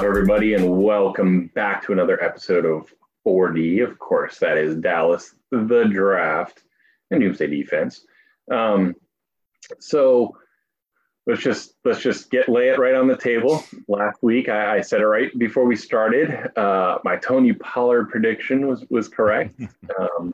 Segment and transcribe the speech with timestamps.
[0.00, 2.90] Up, everybody, and welcome back to another episode of
[3.26, 3.86] 4D.
[3.86, 6.62] Of course, that is Dallas, the draft,
[7.10, 8.06] and Doomsday Defense.
[8.50, 8.94] Um,
[9.78, 10.38] so
[11.26, 13.62] let's just let's just get lay it right on the table.
[13.88, 16.48] Last week, I, I said it right before we started.
[16.56, 19.60] Uh, my Tony Pollard prediction was was correct.
[20.00, 20.32] Um,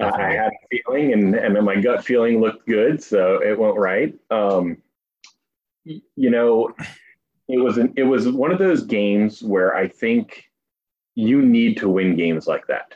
[0.00, 4.14] I had a feeling, and and my gut feeling looked good, so it went right.
[4.30, 4.78] Um,
[5.84, 6.74] you know,
[7.52, 10.44] it was an, it was one of those games where I think
[11.14, 12.94] you need to win games like that.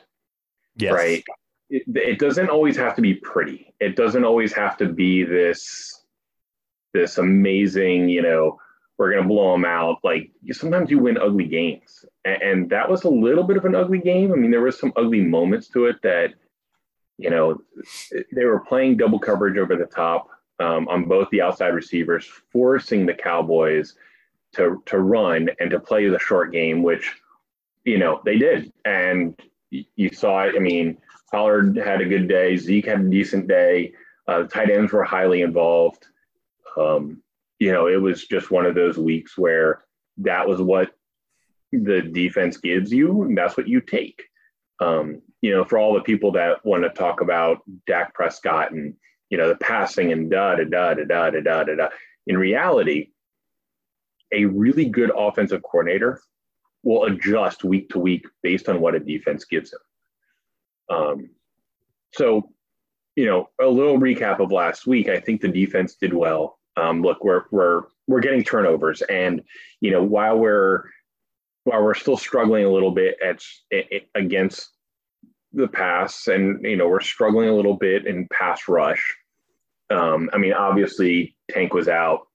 [0.76, 0.92] Yes.
[0.92, 1.24] Right.
[1.70, 3.74] It, it doesn't always have to be pretty.
[3.80, 6.02] It doesn't always have to be this
[6.92, 8.58] this amazing, you know,
[8.98, 9.98] we're going to blow them out.
[10.04, 12.04] Like sometimes you win ugly games.
[12.24, 14.32] And, and that was a little bit of an ugly game.
[14.32, 16.34] I mean, there was some ugly moments to it that,
[17.18, 17.60] you know,
[18.32, 20.28] they were playing double coverage over the top
[20.60, 23.94] um, on both the outside receivers, forcing the Cowboys
[24.54, 27.12] to to run and to play the short game, which
[27.84, 30.54] you know they did, and you saw it.
[30.56, 30.98] I mean,
[31.30, 32.56] Pollard had a good day.
[32.56, 33.92] Zeke had a decent day.
[34.26, 36.06] Uh, tight ends were highly involved.
[36.76, 37.22] Um,
[37.58, 39.84] you know, it was just one of those weeks where
[40.18, 40.94] that was what
[41.72, 44.22] the defense gives you, and that's what you take.
[44.80, 48.94] Um, you know, for all the people that want to talk about Dak Prescott and
[49.30, 51.88] you know the passing and da da da da da da da da.
[52.26, 53.10] In reality,
[54.34, 56.20] a really good offensive coordinator
[56.82, 60.96] will adjust week to week based on what a defense gives him.
[60.96, 61.30] Um,
[62.12, 62.50] so,
[63.16, 65.08] you know, a little recap of last week.
[65.08, 66.58] I think the defense did well.
[66.76, 69.42] Um, look, we're we're we're getting turnovers, and
[69.80, 70.84] you know, while we're
[71.62, 73.40] while we're still struggling a little bit at,
[73.72, 74.70] at against
[75.52, 79.02] the pass, and you know, we're struggling a little bit in pass rush.
[79.90, 82.26] Um, I mean, obviously, Tank was out,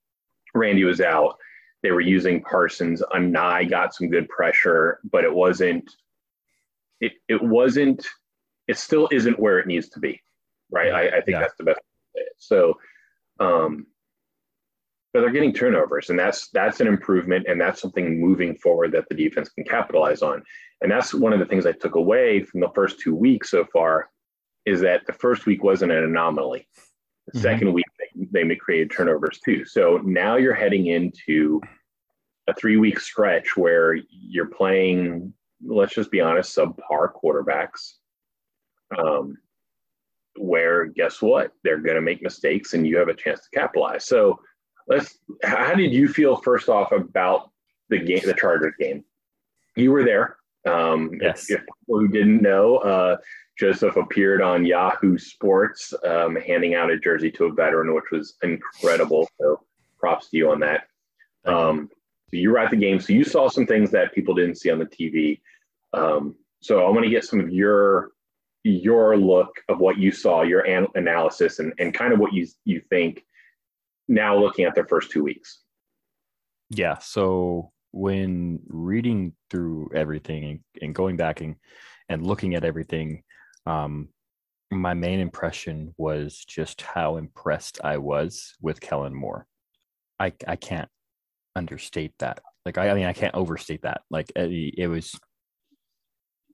[0.56, 1.38] Randy was out
[1.82, 3.02] they were using Parsons.
[3.14, 5.90] Anae got some good pressure, but it wasn't.
[7.00, 8.06] It it wasn't.
[8.68, 10.22] It still isn't where it needs to be,
[10.72, 10.92] right?
[10.92, 11.40] I, I think yeah.
[11.40, 11.80] that's the best.
[12.38, 12.78] So,
[13.40, 13.88] um,
[15.14, 19.08] but they're getting turnovers, and that's that's an improvement, and that's something moving forward that
[19.10, 20.44] the defense can capitalize on.
[20.82, 23.66] And that's one of the things I took away from the first two weeks so
[23.72, 24.10] far,
[24.66, 26.68] is that the first week wasn't an anomaly.
[27.32, 27.44] The mm-hmm.
[27.44, 27.86] second week
[28.32, 29.66] they, they created turnovers too.
[29.66, 31.62] So now you're heading into
[32.48, 37.94] a three week stretch where you're playing, let's just be honest, subpar quarterbacks.
[38.98, 39.38] Um,
[40.38, 41.52] where guess what?
[41.64, 44.06] They're going to make mistakes and you have a chance to capitalize.
[44.06, 44.40] So
[44.88, 47.52] let's, how did you feel first off about
[47.90, 49.04] the game, the Chargers game?
[49.76, 50.38] You were there.
[50.68, 51.50] Um, yes.
[51.50, 53.18] If, if people who didn't know, uh,
[53.60, 58.36] Joseph appeared on Yahoo Sports, um, handing out a jersey to a veteran, which was
[58.42, 59.28] incredible.
[59.40, 59.62] So
[60.00, 60.88] props to you on that.
[61.46, 61.90] Um,
[62.30, 64.70] so you were at the game, so you saw some things that people didn't see
[64.70, 65.42] on the TV.
[65.94, 68.12] Um, so I want to get some of your
[68.64, 72.48] your look of what you saw, your an- analysis, and, and kind of what you
[72.64, 73.26] you think
[74.08, 75.64] now looking at their first two weeks.
[76.70, 76.98] Yeah.
[77.00, 81.56] So when reading through everything and, and going back and,
[82.08, 83.24] and looking at everything,
[83.70, 84.10] um,
[84.72, 89.46] my main impression was just how impressed I was with Kellen Moore.
[90.20, 90.90] I, I can't
[91.56, 92.40] understate that.
[92.66, 94.02] Like, I, I mean, I can't overstate that.
[94.10, 95.18] Like, it, it, was,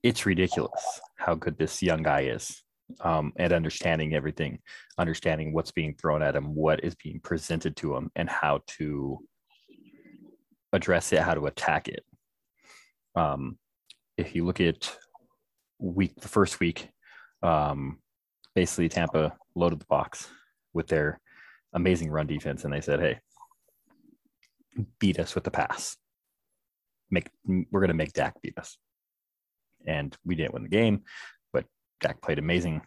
[0.02, 2.62] it's ridiculous how good this young guy is
[3.00, 4.58] um, and understanding everything,
[4.98, 9.18] understanding what's being thrown at him, what is being presented to him, and how to
[10.72, 12.04] address it, how to attack it.
[13.14, 13.58] Um,
[14.18, 14.94] if you look at
[15.78, 16.90] week, the first week,
[17.42, 17.98] um,
[18.54, 20.28] basically Tampa loaded the box
[20.72, 21.20] with their
[21.72, 23.18] amazing run defense, and they said, "Hey,
[24.98, 25.96] beat us with the pass.
[27.10, 28.78] Make we're going to make Dak beat us."
[29.86, 31.02] And we didn't win the game,
[31.52, 31.64] but
[32.00, 32.82] Dak played amazing.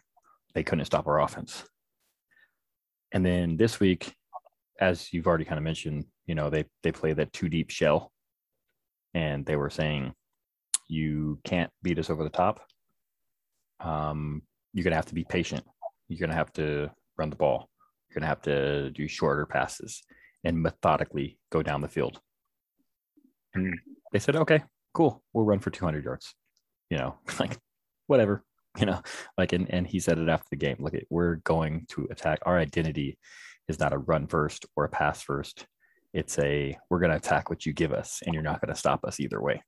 [0.54, 1.64] They couldn't stop our offense.
[3.12, 4.14] And then this week,
[4.80, 8.12] as you've already kind of mentioned, you know they they play that two deep shell,
[9.14, 10.12] and they were saying
[10.88, 12.60] you can't beat us over the top
[13.80, 14.42] um,
[14.72, 15.64] you're going to have to be patient.
[16.08, 17.68] You're going to have to run the ball.
[18.08, 20.02] You're going to have to do shorter passes
[20.44, 22.20] and methodically go down the field.
[23.54, 23.78] And
[24.12, 24.62] they said, okay,
[24.94, 25.22] cool.
[25.32, 26.34] We'll run for 200 yards.
[26.88, 27.58] You know, like
[28.06, 28.44] whatever,
[28.78, 29.00] you know,
[29.38, 30.76] like, and, and he said it after the game.
[30.80, 32.40] Look, we're going to attack.
[32.42, 33.18] Our identity
[33.68, 35.66] is not a run first or a pass first.
[36.12, 38.78] It's a, we're going to attack what you give us and you're not going to
[38.78, 39.62] stop us either way.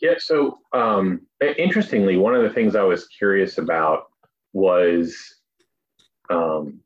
[0.00, 0.14] Yeah.
[0.18, 4.04] So, um, interestingly, one of the things I was curious about
[4.52, 5.16] was
[6.30, 6.80] um,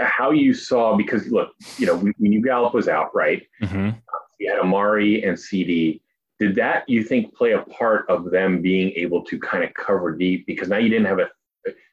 [0.00, 3.42] how you saw because look, you know, when, when you Gallup was out, right?
[3.62, 3.90] Mm-hmm.
[4.38, 6.02] You had Amari and CD.
[6.40, 10.16] Did that you think play a part of them being able to kind of cover
[10.16, 11.28] deep because now you didn't have a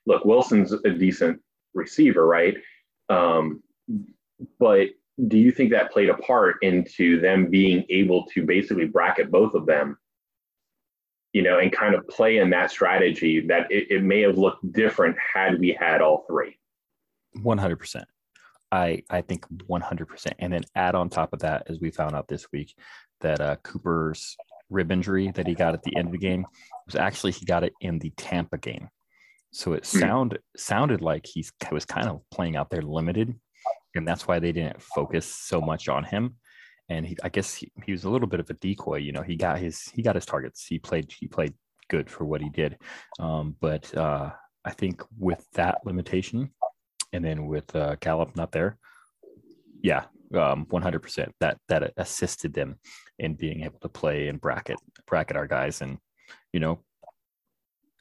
[0.07, 0.25] look.
[0.25, 1.39] Wilson's a decent
[1.75, 2.57] receiver, right?
[3.09, 3.61] Um,
[4.59, 4.87] but
[5.27, 9.53] do you think that played a part into them being able to basically bracket both
[9.53, 9.97] of them
[11.33, 14.71] you know and kind of play in that strategy that it, it may have looked
[14.71, 16.57] different had we had all three
[17.37, 18.03] 100%
[18.71, 22.27] i i think 100% and then add on top of that as we found out
[22.27, 22.73] this week
[23.21, 24.35] that uh, cooper's
[24.69, 26.45] rib injury that he got at the end of the game
[26.85, 28.87] was actually he got it in the tampa game
[29.51, 29.99] so it hmm.
[29.99, 30.57] sound mm-hmm.
[30.57, 33.35] sounded like he was kind of playing out there limited
[33.95, 36.35] and that's why they didn't focus so much on him.
[36.89, 38.97] And he, I guess he, he was a little bit of a decoy.
[38.97, 40.65] You know, he got his he got his targets.
[40.65, 41.53] He played he played
[41.89, 42.77] good for what he did.
[43.19, 44.31] Um, but uh,
[44.65, 46.51] I think with that limitation,
[47.13, 48.77] and then with uh, Gallup not there,
[49.81, 50.05] yeah,
[50.35, 52.77] um, 100% that that assisted them
[53.17, 54.77] in being able to play and bracket
[55.07, 55.81] bracket our guys.
[55.81, 55.97] And
[56.53, 56.79] you know,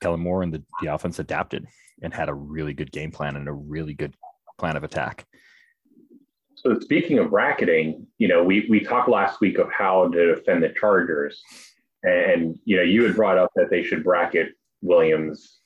[0.02, 1.66] Kellen Moore and the, the offense adapted
[2.02, 4.14] and had a really good game plan and a really good
[4.58, 5.24] plan of attack.
[6.80, 10.70] Speaking of bracketing, you know, we we talked last week of how to defend the
[10.70, 11.40] Chargers,
[12.02, 14.48] and you know, you had brought up that they should bracket
[14.82, 15.58] Williams.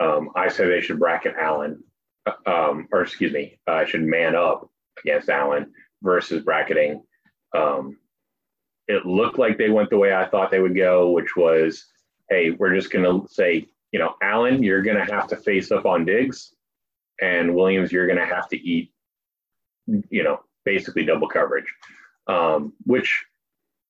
[0.00, 1.82] Um, I said they should bracket Allen,
[2.26, 4.70] uh, um, or excuse me, I uh, should man up
[5.02, 5.72] against Allen
[6.02, 7.02] versus bracketing.
[7.56, 7.98] Um,
[8.86, 11.84] it looked like they went the way I thought they would go, which was,
[12.30, 15.70] hey, we're just going to say, you know, Allen, you're going to have to face
[15.70, 16.54] up on Diggs,
[17.20, 18.92] and Williams, you're going to have to eat
[20.10, 21.72] you know, basically double coverage,
[22.26, 23.24] um, which,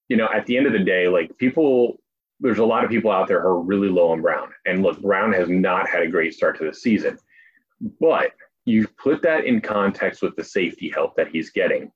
[0.08, 2.00] you know, at the end of the day, like people,
[2.40, 4.50] there's a lot of people out there who are really low on Brown.
[4.64, 7.18] And look, Brown has not had a great start to the season,
[8.00, 8.32] but
[8.64, 11.90] you put that in context with the safety help that he's getting.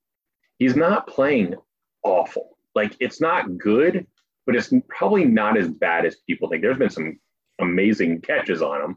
[0.58, 1.54] He's not playing
[2.02, 2.56] awful.
[2.74, 4.06] Like it's not good,
[4.46, 6.62] but it's probably not as bad as people think.
[6.62, 7.20] There's been some
[7.60, 8.96] amazing catches on him,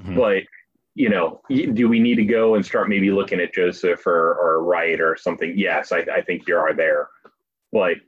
[0.00, 0.16] mm-hmm.
[0.16, 0.42] but
[0.98, 4.64] you know, do we need to go and start maybe looking at Joseph or, or
[4.64, 5.54] Wright or something?
[5.56, 7.08] Yes, I, I think you are there,
[7.70, 7.98] but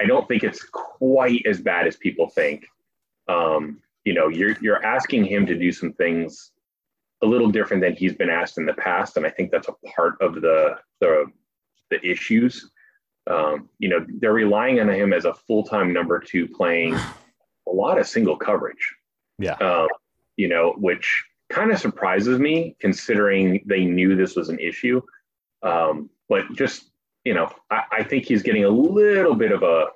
[0.00, 2.64] I don't think it's quite as bad as people think.
[3.28, 6.52] Um, you know, you're you're asking him to do some things
[7.22, 9.74] a little different than he's been asked in the past, and I think that's a
[9.94, 11.26] part of the the
[11.90, 12.70] the issues.
[13.26, 16.94] Um, you know, they're relying on him as a full time number two, playing
[17.68, 18.94] a lot of single coverage.
[19.38, 19.56] Yeah.
[19.56, 19.88] Um,
[20.38, 25.02] you know, which kind of surprises me considering they knew this was an issue.
[25.62, 26.90] Um, but just,
[27.24, 29.88] you know, I, I, think he's getting a little bit of a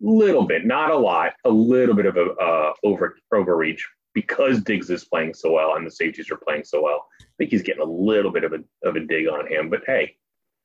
[0.00, 4.90] little bit, not a lot, a little bit of a uh, over overreach because Diggs
[4.90, 7.06] is playing so well and the safeties are playing so well.
[7.20, 9.70] I think he's getting a little bit of a of a dig on him.
[9.70, 10.16] But hey,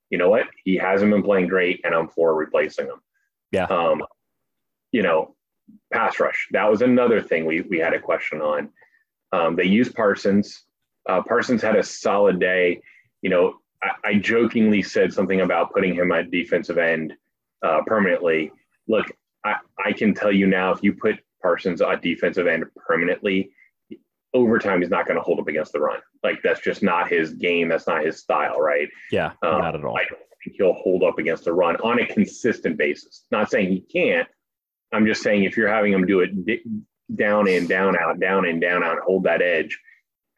[0.09, 0.47] you know what?
[0.63, 3.01] He hasn't been playing great, and I'm for replacing him.
[3.51, 3.65] Yeah.
[3.65, 4.03] Um,
[4.91, 5.36] you know,
[5.91, 6.47] pass rush.
[6.51, 8.69] That was another thing we we had a question on.
[9.31, 10.64] Um, they used Parsons.
[11.08, 12.81] Uh, Parsons had a solid day.
[13.22, 17.13] You know, I, I, jokingly said something about putting him at defensive end
[17.63, 18.51] uh, permanently.
[18.88, 19.08] Look,
[19.44, 23.51] I, I can tell you now, if you put Parsons at defensive end permanently,
[24.34, 26.00] over time he's not going to hold up against the run.
[26.24, 27.70] Like that's just not his game.
[27.70, 28.89] That's not his style, right?
[29.12, 29.98] Yeah, um, not at all.
[29.98, 33.25] I don't think he'll hold up against the run on a consistent basis.
[33.32, 34.27] Not saying he can't.
[34.92, 36.32] I'm just saying if you're having him do it
[37.16, 39.80] down in, down out, down in, down out, hold that edge.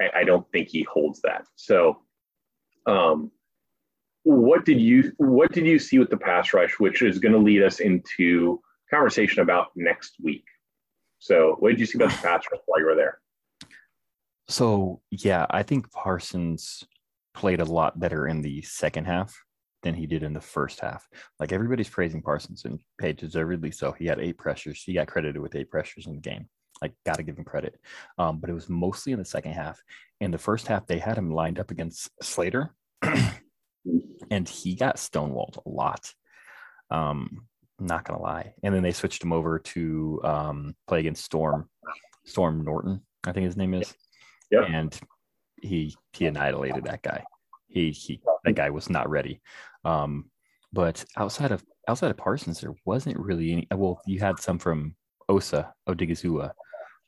[0.02, 1.46] I, I don't think he holds that.
[1.56, 2.02] So,
[2.86, 3.32] um,
[4.24, 7.40] what did you what did you see with the pass rush, which is going to
[7.40, 10.46] lead us into conversation about next week?
[11.20, 13.20] So, what did you see about the pass rush while you were there?
[14.48, 16.84] So, yeah, I think Parsons
[17.34, 19.36] played a lot better in the second half
[19.84, 21.08] than he did in the first half.
[21.40, 23.92] Like everybody's praising Parsons and paid deservedly so.
[23.94, 24.84] He had eight pressures.
[24.84, 26.48] He got credited with eight pressures in the game.
[26.82, 27.80] Like, got to give him credit.
[28.18, 29.82] Um, but it was mostly in the second half.
[30.20, 32.74] In the first half, they had him lined up against Slater,
[34.32, 36.14] and he got stonewalled a lot.
[36.90, 37.48] Um,
[37.80, 38.54] not gonna lie.
[38.64, 41.70] And then they switched him over to um, play against Storm,
[42.26, 43.94] Storm Norton, I think his name is.
[44.50, 44.64] Yeah.
[44.64, 44.98] And
[45.62, 47.24] he he annihilated that guy.
[47.68, 49.42] He he that guy was not ready.
[49.86, 50.30] Um,
[50.74, 53.68] but outside of outside of Parsons, there wasn't really any.
[53.74, 54.96] Well, you had some from
[55.30, 56.52] Osa Odighizuwa,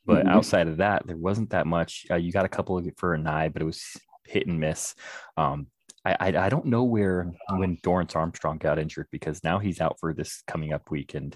[0.05, 0.29] but mm-hmm.
[0.29, 2.05] outside of that, there wasn't that much.
[2.09, 3.83] Uh, you got a couple of for Anae, but it was
[4.25, 4.95] hit and miss.
[5.37, 5.67] Um,
[6.05, 9.97] I, I, I don't know where when Dorance Armstrong got injured because now he's out
[9.99, 11.35] for this coming up week, and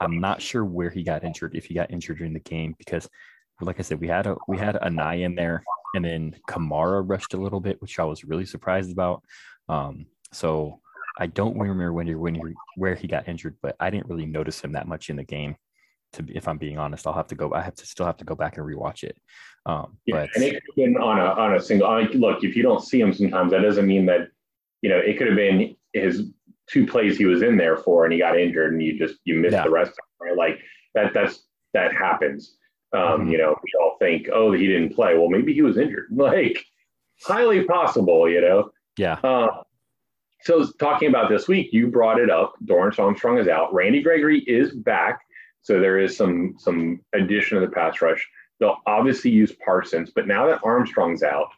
[0.00, 1.54] I'm not sure where he got injured.
[1.54, 3.08] If he got injured during the game, because
[3.60, 5.62] like I said, we had a we had a Anae in there,
[5.94, 9.22] and then Kamara rushed a little bit, which I was really surprised about.
[9.68, 10.80] Um, so
[11.18, 12.42] I don't remember when he when he
[12.76, 15.56] where he got injured, but I didn't really notice him that much in the game.
[16.14, 17.52] To be, if I'm being honest, I'll have to go.
[17.54, 19.16] I have to still have to go back and rewatch it.
[19.66, 21.88] Um, Yeah, but and it could have been on a on a single.
[21.96, 24.28] Mean, look, if you don't see him sometimes, that doesn't mean that
[24.82, 26.24] you know it could have been his
[26.68, 29.36] two plays he was in there for, and he got injured, and you just you
[29.36, 29.62] missed Yeah.
[29.64, 29.92] the rest.
[29.92, 30.36] Of it, right?
[30.36, 30.60] Like
[30.94, 31.14] that.
[31.14, 32.56] That's that happens.
[32.92, 33.30] Um, Mhm.
[33.32, 35.16] You know, we all think, oh, he didn't play.
[35.16, 36.08] Well, maybe he was injured.
[36.10, 36.64] Like
[37.22, 38.28] highly possible.
[38.28, 38.70] You know.
[38.96, 39.62] yeah, Uh,
[40.42, 42.54] so talking about this week, you brought it up.
[42.64, 43.72] Dorance Armstrong is out.
[43.72, 45.20] Randy Gregory is back.
[45.62, 48.26] So there is some some addition of the pass rush.
[48.58, 51.48] They'll obviously use Parsons, but now that Armstrong's out,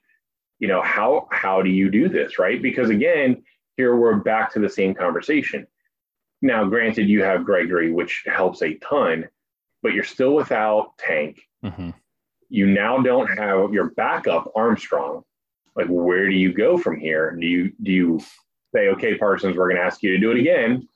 [0.59, 2.61] you know how how do you do this, right?
[2.61, 3.43] Because again,
[3.77, 5.67] here we're back to the same conversation.
[6.41, 9.29] Now, granted, you have Gregory, which helps a ton,
[9.83, 11.41] but you're still without Tank.
[11.65, 11.91] hmm
[12.49, 15.23] You now don't have your backup Armstrong.
[15.75, 17.37] Like, where do you go from here?
[17.41, 18.21] Do you do you
[18.75, 20.89] say, okay, Parsons, we're going to ask you to do it again?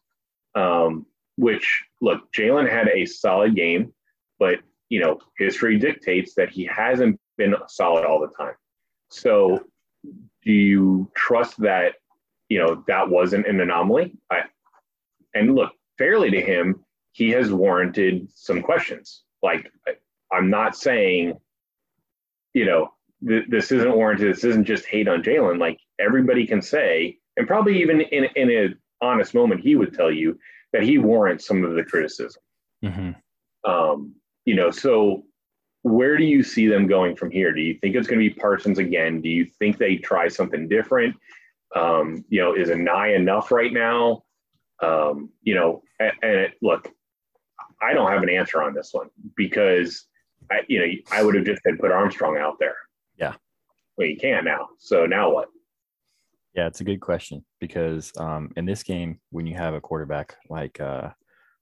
[0.55, 3.93] Um, which look, Jalen had a solid game,
[4.39, 8.55] but you know, history dictates that he hasn't been solid all the time.
[9.11, 9.65] So,
[10.45, 11.95] do you trust that?
[12.49, 14.17] You know, that wasn't an anomaly.
[14.31, 14.43] I,
[15.35, 19.23] and look, fairly to him, he has warranted some questions.
[19.43, 19.71] Like,
[20.33, 21.35] I'm not saying,
[22.55, 22.91] you know,
[23.27, 24.33] th- this isn't warranted.
[24.33, 25.59] This isn't just hate on Jalen.
[25.59, 30.11] Like everybody can say, and probably even in in an honest moment, he would tell
[30.11, 30.39] you
[30.73, 32.43] that he warrants some of the criticism.
[32.83, 33.11] hmm
[33.65, 35.25] Um, you know, so
[35.83, 37.53] where do you see them going from here?
[37.53, 39.21] Do you think it's going to be Parsons again?
[39.21, 41.17] Do you think they try something different?
[41.75, 44.25] Um, you know, is Anae enough right now?
[44.83, 46.91] Um, you know, and, and it, look,
[47.81, 50.07] I don't have an answer on this one because
[50.51, 52.77] I, you know, I would have just said put Armstrong out there.
[53.17, 53.35] Yeah.
[53.97, 54.69] Well, you can't now.
[54.79, 55.49] So now what?
[56.57, 60.37] Yeah, it's a good question because um, in this game, when you have a quarterback
[60.49, 61.11] like uh,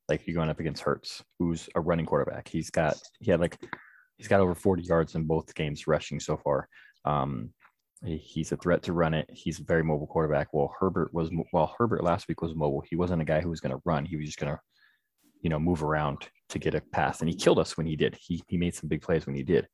[0.08, 3.58] like you're going up against Hurts, who's a running quarterback, he's got he had like
[4.16, 6.68] he's got over 40 yards in both games rushing so far.
[7.04, 7.50] Um,
[8.04, 9.28] he- he's a threat to run it.
[9.32, 10.54] He's a very mobile quarterback.
[10.54, 12.84] Well, Herbert was well Herbert last week was mobile.
[12.88, 14.04] He wasn't a guy who was going to run.
[14.04, 14.60] He was just going to
[15.40, 18.16] you know move around to get a pass, and he killed us when he did.
[18.20, 19.66] He he made some big plays when he did.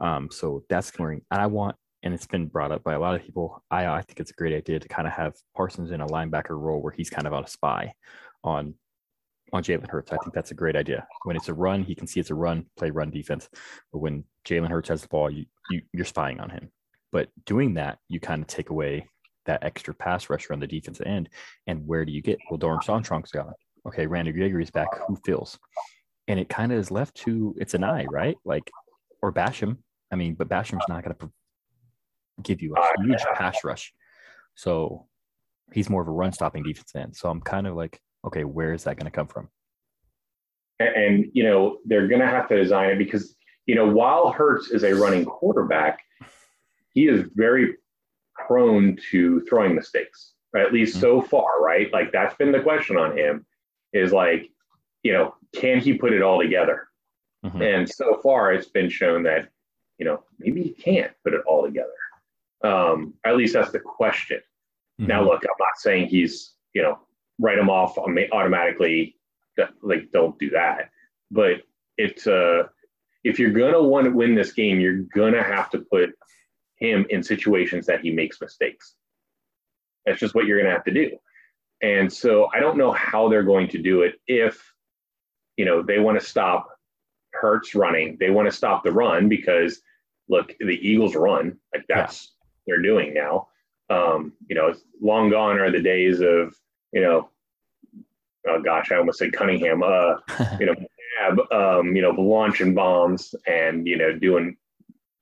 [0.00, 1.20] Um, so that's going.
[1.30, 3.64] And I want and it's been brought up by a lot of people.
[3.70, 6.50] I, I think it's a great idea to kind of have Parsons in a linebacker
[6.50, 7.94] role where he's kind of on a spy
[8.44, 8.74] on
[9.52, 10.12] on Jalen Hurts.
[10.12, 11.06] I think that's a great idea.
[11.24, 13.48] When it's a run, he can see it's a run, play run defense.
[13.92, 16.70] But when Jalen Hurts has the ball, you, you you're spying on him.
[17.10, 19.08] But doing that, you kind of take away
[19.46, 21.30] that extra pass rusher on the defensive end.
[21.66, 22.38] And where do you get?
[22.50, 23.52] Well, Dorm Armstrong's gone.
[23.86, 24.88] Okay, Randy Gregory's back.
[25.06, 25.58] Who fills?
[26.28, 28.36] And it kind of is left to it's Anae, right?
[28.44, 28.70] Like
[29.22, 29.78] or Basham.
[30.10, 31.30] I mean, but Basham's not going to
[32.42, 33.92] give you a huge pass rush.
[34.54, 35.06] So
[35.72, 37.16] he's more of a run stopping defense end.
[37.16, 39.48] So I'm kind of like, okay, where is that going to come from?
[40.80, 43.34] And, and you know, they're going to have to design it because,
[43.66, 46.00] you know, while Hurts is a running quarterback,
[46.92, 47.76] he is very
[48.34, 50.66] prone to throwing mistakes, right?
[50.66, 51.92] at least so far, right?
[51.92, 53.46] Like that's been the question on him
[53.92, 54.50] is like,
[55.02, 56.88] you know, can he put it all together?
[57.44, 57.60] Mhm.
[57.62, 59.48] And so far, it's been shown that,
[59.98, 61.92] you know, maybe he can't put it all together.
[62.64, 64.40] Um, at least that's the question.
[64.98, 65.26] Now, Mhm.
[65.26, 66.98] look, I'm not saying he's, you know,
[67.38, 69.16] write him off automatically.
[69.82, 70.90] Like, don't do that.
[71.30, 71.62] But
[71.98, 72.68] it's, uh,
[73.22, 76.14] if you're going to want to win this game, you're going to have to put
[76.76, 78.96] him in situations that he makes mistakes.
[80.06, 81.18] That's just what you're going to have to do.
[81.82, 84.72] And so I don't know how they're going to do it if,
[85.56, 86.68] you know, they want to stop
[87.32, 88.16] Hurts running.
[88.20, 89.82] They want to stop the run because,
[90.28, 91.58] look, the Eagles run.
[91.74, 92.33] Like, that's
[92.66, 93.48] they're doing now.
[93.90, 96.56] Um, you know, long gone are the days of,
[96.92, 97.28] you know,
[98.46, 100.16] oh gosh, I almost said Cunningham, uh,
[100.60, 104.56] you know, um, you know, launching bombs and, you know, doing,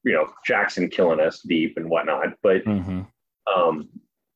[0.04, 2.34] you know, Jackson killing us deep and whatnot.
[2.42, 3.06] But, Mhm.
[3.54, 3.88] um,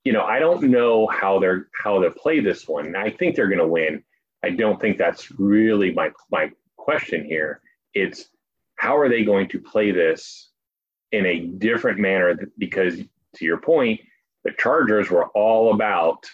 [0.05, 2.95] you know, I don't know how they're, how they play this one.
[2.95, 4.05] I think they're going to win.
[4.45, 7.61] I don't think that's really my, my question here.
[7.95, 8.29] It's
[8.77, 10.51] how are they going to play this
[11.13, 12.39] in a different manner?
[12.59, 14.01] Because to your point,
[14.45, 16.25] the Chargers were all about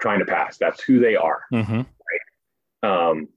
[0.00, 0.58] trying to pass.
[0.58, 1.42] That's who they are.
[1.52, 1.86] Mhm.
[2.82, 3.28] Um,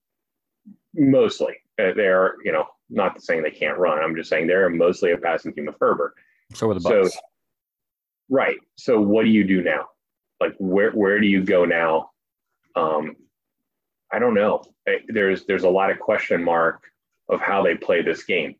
[0.93, 3.99] mostly, Uh, they're you know not saying they can't run.
[3.99, 6.15] I'm just saying they're mostly a passing team of Herbert.
[6.53, 7.17] So were the So- Bucks.
[8.29, 8.57] Right.
[8.75, 9.89] So what do you do now?
[10.39, 12.11] Like where where do you go now?
[12.75, 13.15] Um,
[14.11, 14.63] I don't know.
[14.87, 16.83] Eh, There's there's a lot of question mark
[17.29, 18.55] of how they play this game.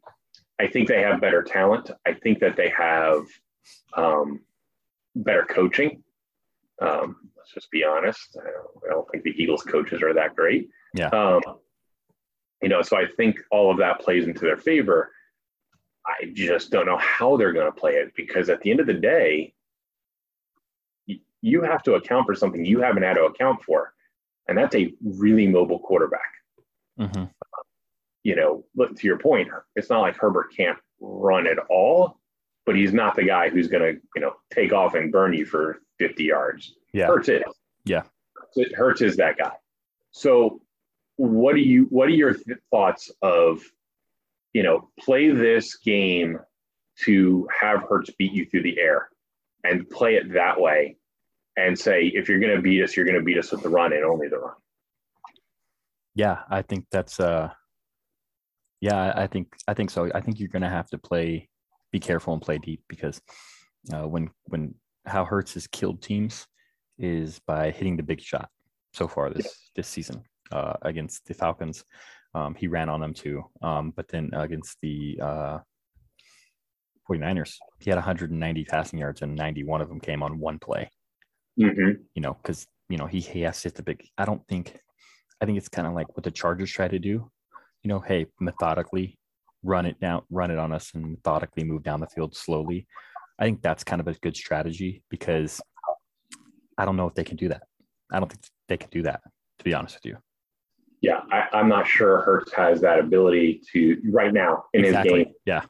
[0.60, 1.92] I think they have better talent.
[2.06, 3.26] I think that they have
[3.96, 4.42] um,
[5.16, 6.04] better coaching.
[6.82, 8.38] Um, Let's just be honest.
[8.40, 10.70] I don't, I don't think the Eagles coaches are that great.
[10.94, 11.08] Yeah.
[11.08, 11.42] Um,
[12.62, 15.12] you know, so I think all of that plays into their favor.
[16.06, 18.88] I just don't know how they're going to play it because at the end of
[18.88, 19.54] the day,
[21.42, 23.94] you have to account for something you haven't had to account for,
[24.48, 26.32] and that's a really mobile quarterback.
[27.00, 27.24] Mm-hmm.
[28.30, 32.20] You know, look to your point, it's not like Herbert can't run at all,
[32.64, 35.48] but he's not the guy who's going to, you know, take off and burn you
[35.48, 36.76] for 50 yards.
[36.94, 37.08] Yeah.
[37.08, 37.42] Hurts is.
[37.86, 38.04] Yeah.
[38.56, 39.54] It Hurts is that guy.
[40.12, 40.62] So,
[41.16, 41.88] what do you?
[41.90, 43.64] What are your th- thoughts of,
[44.54, 46.38] you know, play this game
[47.06, 49.10] to have Hurts beat you through the air,
[49.64, 50.98] and play it that way,
[51.58, 53.70] and say if you're going to beat us, you're going to beat us with the
[53.70, 54.54] run and only the run.
[56.14, 57.50] Yeah, I think that's uh
[58.82, 60.10] yeah, I think I think so.
[60.14, 61.50] I think you're gonna have to play
[61.92, 63.22] be careful and play deep because
[63.94, 66.46] uh, when when how Hurts has killed teams
[66.98, 68.50] is by hitting the big shot
[68.94, 69.52] so far this yeah.
[69.76, 71.84] this season uh, against the Falcons.
[72.36, 73.44] Um, he ran on them too.
[73.62, 75.58] Um, but then against the uh,
[77.10, 80.92] 49ers, he had 190 passing yards and 91 of them came on one play.
[81.60, 82.04] Mm-hmm.
[82.14, 84.04] You know, because you know he he has to hit the big.
[84.18, 84.80] I don't think.
[85.42, 87.32] I think it's kind of like what the Chargers try to do.
[87.84, 89.18] You know, hey, methodically
[89.64, 92.88] run it down, run it on us, and methodically move down the field slowly.
[93.40, 95.62] I think that's kind of a good strategy because
[96.78, 97.64] I don't know if they can do that.
[98.12, 99.22] I don't think they can do that,
[99.60, 100.18] to be honest with you.
[101.02, 105.20] Yeah, I, am not sure Hurts has that ability to right now in exactly.
[105.20, 105.34] his game.
[105.46, 105.62] Yeah.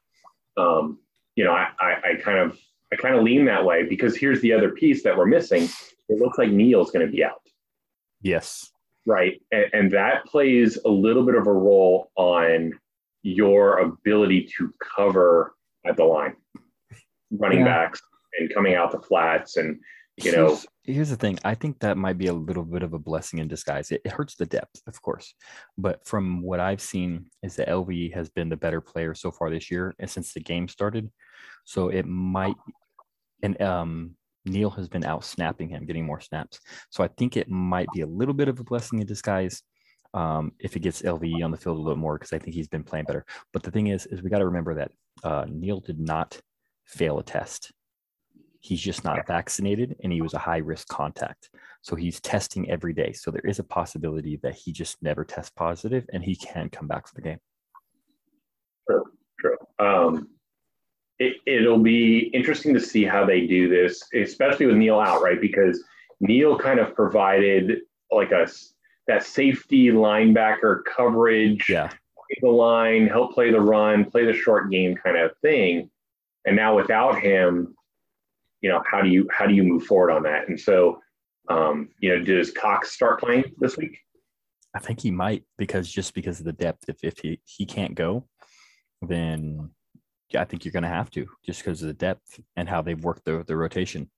[0.57, 0.99] Um,
[1.35, 2.57] you know, I, I, I kind of
[2.91, 5.69] I kind of lean that way because here's the other piece that we're missing.
[6.09, 7.41] It looks like Neal's going to be out.
[8.21, 8.71] Yes.
[9.05, 9.41] Right.
[9.51, 12.73] And, and, that plays a little bit of a role on
[13.23, 16.35] your ability to cover at the line,
[17.31, 17.65] running yeah.
[17.65, 18.01] backs
[18.37, 19.57] and coming out the flats.
[19.57, 19.79] And,
[20.17, 22.93] you know, here's, here's, the thing I think that might be a little bit of
[22.93, 23.89] a blessing in disguise.
[23.89, 25.33] It, it hurts the depth, of course.
[25.77, 29.49] But from what I've seen, is that LV has been the better player so far
[29.49, 31.09] this year and since the game started.
[31.63, 32.55] So it might,
[33.41, 34.15] and um,
[34.49, 36.59] Neal has been out snapping him, getting more snaps.
[36.89, 39.63] So I think it might be a little bit of a blessing in disguise
[40.13, 42.67] um, if it gets LVE on the field a little more because I think he's
[42.67, 43.25] been playing better.
[43.53, 44.91] But the thing is, is we got to remember that
[45.23, 46.39] uh, Neal did not
[46.85, 47.71] fail a test.
[48.61, 51.49] He's just not vaccinated, and he was a high risk contact.
[51.81, 53.13] So he's testing every day.
[53.13, 56.87] So there is a possibility that he just never tests positive, and he can come
[56.87, 57.37] back for the game.
[58.89, 59.03] True,
[59.39, 59.57] true.
[59.79, 60.27] Um,
[61.19, 65.39] it, it'll be interesting to see how they do this, especially with Neal out, right?
[65.39, 65.83] Because
[66.21, 68.47] Neal kind of provided like a
[69.07, 71.89] that safety linebacker coverage, yeah,
[72.41, 75.89] the line, help play the run, play the short game kind of thing.
[76.45, 77.75] And now without him,
[78.61, 80.47] you know, how do you how do you move forward on that?
[80.47, 81.01] And so,
[81.49, 83.97] um, you know, does Cox start playing this week?
[84.75, 86.87] I think he might because just because of the depth.
[86.87, 88.27] If if he he can't go,
[89.01, 89.71] then
[90.37, 93.03] I think you're going to have to just because of the depth and how they've
[93.03, 94.09] worked the the rotation.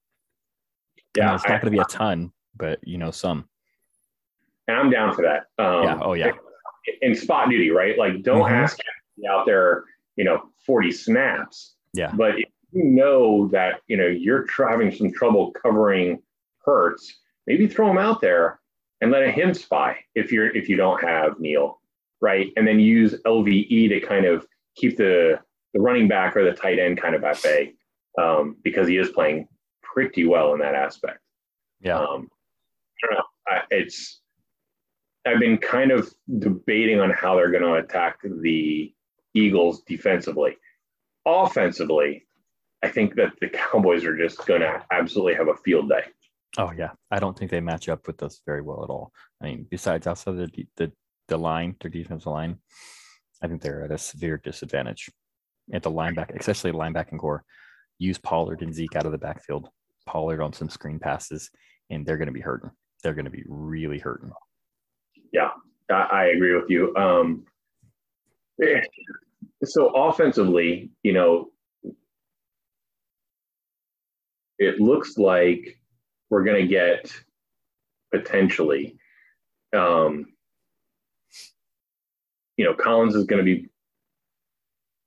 [1.15, 3.47] Yeah, it's not going to be a ton, but you know some.
[4.67, 5.63] And I'm down for that.
[5.63, 6.00] Um, yeah.
[6.02, 6.32] Oh yeah.
[7.02, 7.97] In spot duty, right?
[7.97, 8.54] Like, don't mm-hmm.
[8.54, 9.84] ask him out there,
[10.15, 11.76] you know, 40 snaps.
[11.93, 12.12] Yeah.
[12.13, 16.21] But if you know that you know you're having some trouble covering
[16.65, 18.60] Hurts, maybe throw him out there
[19.02, 21.82] and let him spy if you're if you don't have Neal,
[22.21, 22.52] right?
[22.56, 24.45] And then use LVE to kind of
[24.76, 25.39] keep the
[25.73, 27.73] the running back or the tight end kind of bay
[28.17, 29.47] um, because he is playing
[29.81, 31.19] pretty well in that aspect.
[31.79, 31.97] Yeah.
[31.97, 32.27] Um,
[33.03, 33.23] I don't know.
[33.47, 34.21] I, it's
[35.25, 38.93] I've been kind of debating on how they're going to attack the
[39.34, 40.57] Eagles defensively.
[41.25, 42.25] Offensively,
[42.84, 46.05] I think that the Cowboys are just going to absolutely have a field day.
[46.57, 49.13] Oh yeah, I don't think they match up with us very well at all.
[49.41, 50.91] I mean, besides outside the the
[51.27, 52.57] the line, their defensive line,
[53.41, 55.10] I think they're at a severe disadvantage
[55.73, 57.43] at the linebacker, especially the linebacking core.
[57.97, 59.69] Use Pollard and Zeke out of the backfield.
[60.05, 61.49] Pollard on some screen passes,
[61.89, 62.71] and they're going to be hurting.
[63.03, 64.31] They're going to be really hurting.
[65.31, 65.49] Yeah,
[65.89, 66.95] I, agree with you.
[66.95, 67.45] Um,
[69.63, 71.49] so offensively, you know,
[74.60, 75.79] it looks like
[76.29, 77.12] we're going to get
[78.12, 78.97] potentially,
[79.75, 80.27] um,
[82.57, 83.69] you know, Collins is going to be,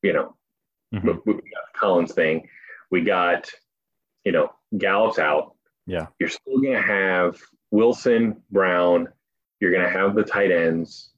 [0.02, 0.34] you know,
[0.98, 1.18] mm-hmm.
[1.24, 2.48] we, got Collins thing.
[2.90, 3.50] We got,
[4.24, 5.54] you know, Gallup's out.
[5.86, 6.06] Yeah.
[6.18, 7.38] You're still going to have
[7.70, 9.08] Wilson, Brown.
[9.60, 11.12] You're going to have the tight ends.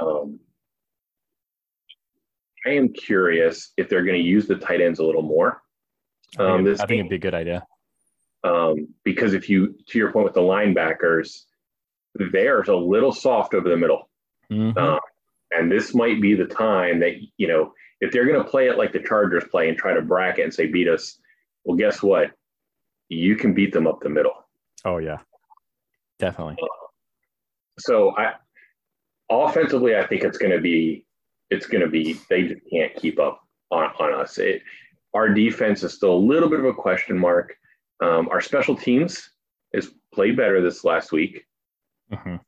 [0.00, 0.40] Um,
[2.66, 5.62] I am curious if they're going to use the tight ends a little more.
[6.38, 7.66] Um, I think, I think it'd be a good idea.
[8.44, 11.42] Um, because if you, to your point with the linebackers,
[12.14, 14.08] they're a little soft over the middle.
[14.50, 14.76] Mhm.
[14.76, 15.00] Um,
[15.50, 17.72] and this might be the time that, you know,
[18.02, 20.52] if they're going to play it like the Chargers play and try to bracket and
[20.52, 21.18] say, beat us,
[21.64, 22.32] well, guess what?
[23.08, 24.34] You can beat them up the middle.
[24.84, 25.18] oh yeah,
[26.18, 26.56] definitely.
[27.78, 28.32] So I,
[29.30, 31.06] offensively, I think it's going to be,
[31.50, 34.36] it's going to be, they just can't keep up on, on us.
[34.38, 34.62] It,
[35.14, 37.54] our defense is still a little bit of a question mark.
[38.02, 39.30] Um, our special teams
[39.72, 41.44] is played better this last week.
[42.12, 42.40] Mhm.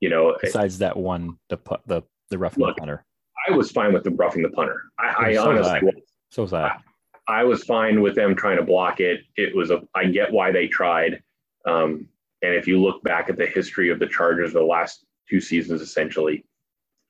[0.00, 3.06] You know, Besides that one, the the the rough Look, punter.
[3.46, 4.82] I was fine with them roughing the punter.
[4.98, 6.02] I, I So honestly was.
[6.30, 6.80] So was that.
[7.26, 9.20] I was fine with them trying to block it.
[9.36, 11.22] It was a, I get why they tried.
[11.66, 12.08] Um,
[12.42, 15.80] and if you look back at the history of the Chargers, the last two seasons,
[15.80, 16.44] essentially,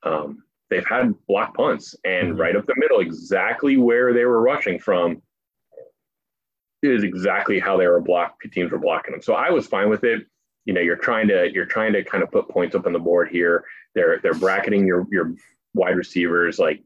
[0.05, 2.39] um, they've had block punts and Mhm.
[2.39, 5.21] right up the middle, exactly where they were rushing from
[6.83, 9.23] is exactly how they were block teams were blocking them.
[9.23, 10.27] So I was fine with it.
[10.67, 12.99] You know, you're trying to, you're trying to kind of put points up on the
[12.99, 13.65] board here.
[13.95, 15.35] They're, they're bracketing your, your
[15.75, 16.83] wide receivers, like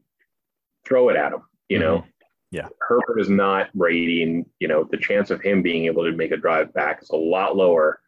[0.85, 1.99] throw it at him, you know?
[1.99, 2.09] Mm-hmm.
[2.51, 2.67] Yeah.
[2.81, 6.31] Herbert is not Brady, and you know the chance of him being able to make
[6.31, 7.99] a drive back is a lot lower.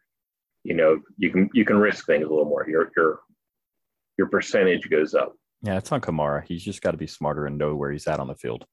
[0.64, 2.66] You know, you can you can risk things a little more.
[2.68, 3.20] Your your
[4.18, 5.36] your percentage goes up.
[5.62, 6.42] Yeah, it's on Kamara.
[6.44, 8.64] He's just got to be smarter and know where he's at on the field.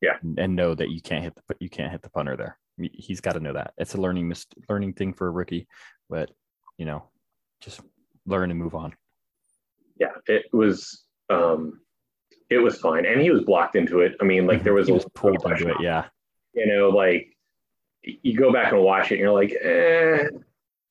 [0.00, 0.16] Yeah.
[0.22, 2.58] and, and know that you can't hit the you can't hit the punter there.
[2.80, 3.72] He- He's got to know that.
[3.78, 5.66] It's a learning mis- learning thing for a rookie,
[6.08, 6.30] but
[6.78, 7.08] you know,
[7.60, 7.80] just
[8.26, 8.94] learn and move on.
[9.98, 11.80] Yeah, it was um,
[12.50, 14.16] it was fine, and he was blocked into it.
[14.20, 15.76] I mean, like there was he a was pulled into it.
[15.80, 16.06] Yeah,
[16.54, 17.36] You know, like
[18.02, 20.28] you go back and watch it, and you're like, eh,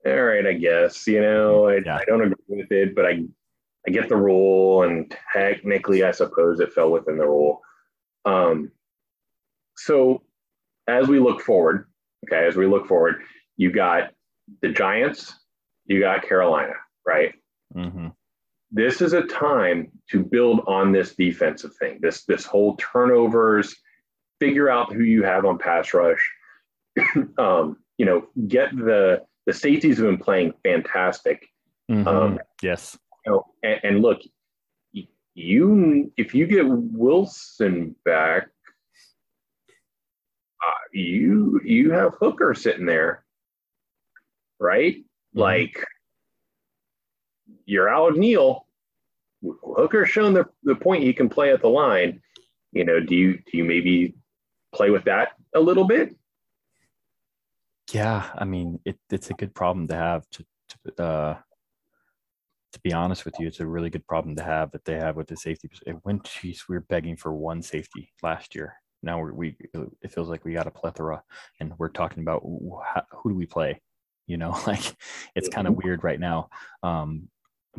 [0.05, 1.05] all right, I guess.
[1.07, 1.97] You know, I, Yeah.
[1.97, 3.23] I don't agree with it, but I
[3.87, 7.61] I get the rule, and technically, I suppose it fell within the rule.
[8.25, 8.71] Um,
[9.75, 10.21] so
[10.87, 11.87] as we look forward,
[12.25, 13.21] okay, as we look forward,
[13.57, 14.11] you got
[14.61, 15.37] the Giants,
[15.85, 16.73] you got Carolina,
[17.05, 17.33] right?
[17.73, 18.07] hmm
[18.75, 21.99] This is a time to build on this defensive thing.
[22.01, 23.75] This this whole turnovers,
[24.39, 26.31] figure out who you have on pass rush.
[27.37, 31.45] um, you know, get the the safeties have been playing fantastic.
[32.07, 34.21] Um, yes, You know, and, and look,
[35.35, 38.47] you if you get Wilson back,
[40.65, 43.23] uh, you you have Hooker sitting there,
[44.59, 44.95] right?
[44.95, 45.03] Mhm.
[45.35, 45.85] Like
[47.65, 48.62] you're out Neal.
[49.43, 52.21] Hooker's shown the, the point he can play at the line.
[52.71, 54.15] You know, do you do you maybe
[54.73, 56.15] play with that a little bit?
[57.91, 58.29] yeah.
[58.35, 60.29] I mean, it, it's a good problem to have.
[60.31, 61.37] To, to uh,
[62.71, 65.15] to be honest with you, it's a really good problem to have that they have
[65.15, 65.69] with the safety.
[66.03, 68.75] Went, geez, we were begging for one safety last year.
[69.03, 69.55] Now we're, we
[70.01, 71.21] it feels like we got a plethora,
[71.59, 73.81] and we're talking about who, who do we play?
[74.27, 74.95] You know, like
[75.35, 76.49] it's kind of weird right now.
[76.81, 77.29] Um,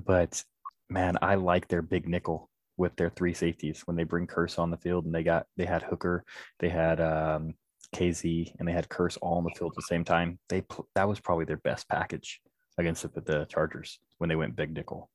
[0.05, 0.43] but
[0.89, 4.71] man, I like their big nickel with their three safeties when they bring Kearse on
[4.71, 6.25] the field, and they got they had Hooker,
[6.59, 7.55] they had um,
[7.95, 10.39] Kazee, and they had Kearse all on the field at the same time.
[10.49, 12.41] They pl- that was probably their best package
[12.79, 15.09] against the, the Chargers when they went big nickel.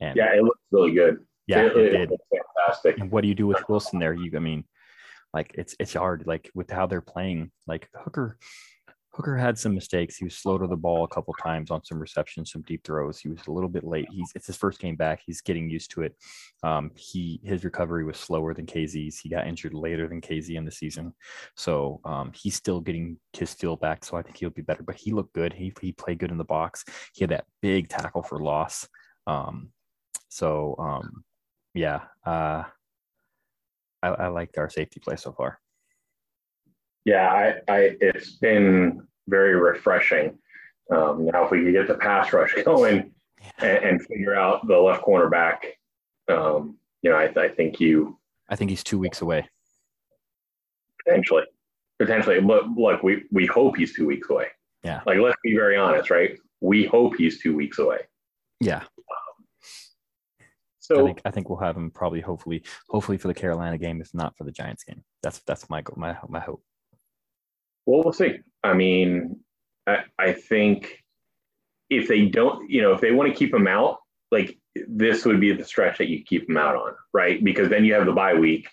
[0.00, 1.18] And Yeah, it looks really good.
[1.46, 2.20] yeah, it, it it did.
[2.56, 2.98] fantastic.
[2.98, 4.12] And what do you do with Wilson there?
[4.14, 4.64] You, I mean,
[5.32, 6.24] like it's it's hard.
[6.26, 8.36] Like with how they're playing, like Hooker,
[9.20, 10.16] Hooker had some mistakes.
[10.16, 13.18] He was slow to the ball a couple times on some receptions, some deep throws.
[13.18, 14.08] He was a little bit late.
[14.10, 15.20] He's it's his first game back.
[15.26, 16.16] He's getting used to it.
[16.62, 19.18] Um, he his recovery was slower than Kazee's.
[19.18, 21.12] He got injured later than Kazee in the season,
[21.54, 24.06] so um, he's still getting his feel back.
[24.06, 24.82] So I think he'll be better.
[24.82, 25.52] But he looked good.
[25.52, 26.86] He he played good in the box.
[27.12, 28.88] He had that big tackle for loss.
[29.26, 29.68] Um,
[30.30, 31.24] so um,
[31.74, 32.00] yeah.
[32.24, 32.64] Uh,
[34.02, 35.60] I, I like our safety play so far.
[37.04, 40.38] Yeah, I, I it's been very refreshing.
[40.90, 43.12] Um, now, if we could get the pass rush going
[43.58, 45.58] and, and figure out the left cornerback,
[46.28, 49.48] um, you know, I, I think you I think he's two weeks away.
[51.04, 51.44] potentially,
[51.98, 54.46] potentially, but look, we we hope he's two weeks away.
[54.82, 55.00] Yeah.
[55.06, 56.38] Like, let's be very honest, right?
[56.60, 58.00] We hope he's two weeks away.
[58.60, 60.44] Yeah, I
[60.80, 64.12] So think I think we'll have him probably hopefully hopefully for the Carolina game, if
[64.12, 65.02] not for the Giants game.
[65.22, 66.62] That's that's my my my hope.
[67.86, 68.40] Well, we'll see.
[68.62, 69.40] I mean,
[69.86, 71.02] I, I think
[71.88, 73.98] if they don't, you know, if they want to keep him out,
[74.30, 77.42] like this would be the stretch that you keep him out on, right?
[77.42, 78.68] Because then you have the bye week.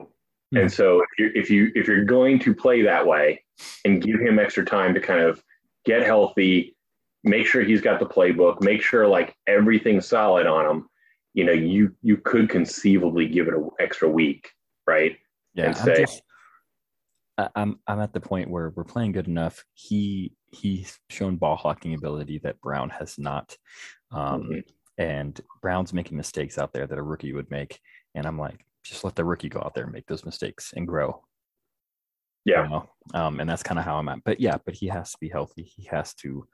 [0.00, 0.62] Mhm.
[0.62, 3.42] And so if you if you if you're going to play that way
[3.84, 5.42] and give him extra time to kind of
[5.84, 6.76] get healthy,
[7.24, 10.88] make sure he's got the playbook, make sure like everything's solid on him,
[11.34, 14.50] you know, you you could conceivably give it an extra week,
[14.86, 15.16] right?
[15.54, 16.22] Yeah, and say- just
[17.54, 19.64] I'm I'm at the point where we're playing good enough.
[19.74, 23.56] He he's shown ball hawking ability that Brown has not,
[24.10, 24.58] um, mm-hmm.
[24.98, 27.78] and Brown's making mistakes out there that a rookie would make.
[28.14, 30.86] And I'm like, just let the rookie go out there and make those mistakes and
[30.86, 31.22] grow.
[32.44, 32.64] Yeah.
[32.64, 32.88] You know?
[33.14, 34.24] um, and that's kind of how I'm at.
[34.24, 35.62] But yeah, but he has to be healthy.
[35.62, 36.46] He has to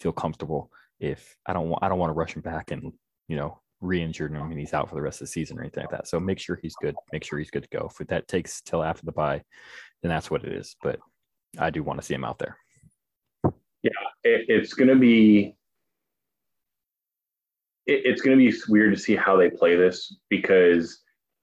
[0.00, 0.70] feel comfortable.
[1.00, 2.92] If I don't want, I don't want to rush him back and
[3.28, 5.82] you know re-injured him and he's out for the rest of the season or anything
[5.82, 6.08] like that.
[6.08, 6.94] So make sure he's good.
[7.12, 7.90] Make sure he's good to go.
[8.00, 9.42] If that takes till after the bye,
[10.02, 10.76] then that's what it is.
[10.82, 10.98] But
[11.58, 12.56] I do want to see him out there.
[13.82, 13.90] Yeah,
[14.22, 15.56] it, it's going to be
[17.86, 21.00] it, it's going to be weird to see how they play this because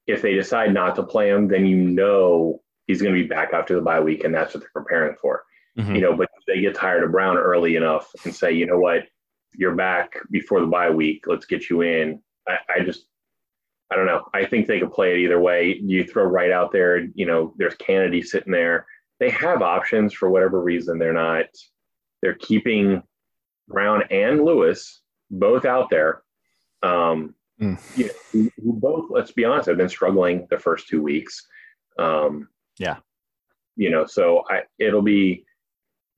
[0.08, 3.54] if they decide not to play him, then you know he's going to be back
[3.54, 5.44] after the bye week, and that's what they're preparing for.
[5.78, 5.96] Mm-hmm.
[5.96, 9.04] You know, but they get tired of Brown early enough and say, you know what,
[9.54, 11.26] you're back before the bye week.
[11.28, 12.22] Let's get you in.
[12.52, 13.06] I, I just,
[13.92, 14.26] I don't know.
[14.34, 15.80] I think they could play it either way.
[15.82, 17.08] You throw Wright out there.
[17.14, 18.86] You know, there's Canady sitting there.
[19.20, 20.98] They have options for whatever reason.
[20.98, 21.46] They're not.
[22.22, 23.04] They're keeping
[23.68, 26.24] Brown and Lewis both out there.
[26.84, 27.78] Um, mm.
[27.98, 31.46] you know, who, both, let's be honest, have been struggling the first two weeks.
[32.00, 32.98] Um, yeah.
[33.76, 35.46] You know, so I, it'll be,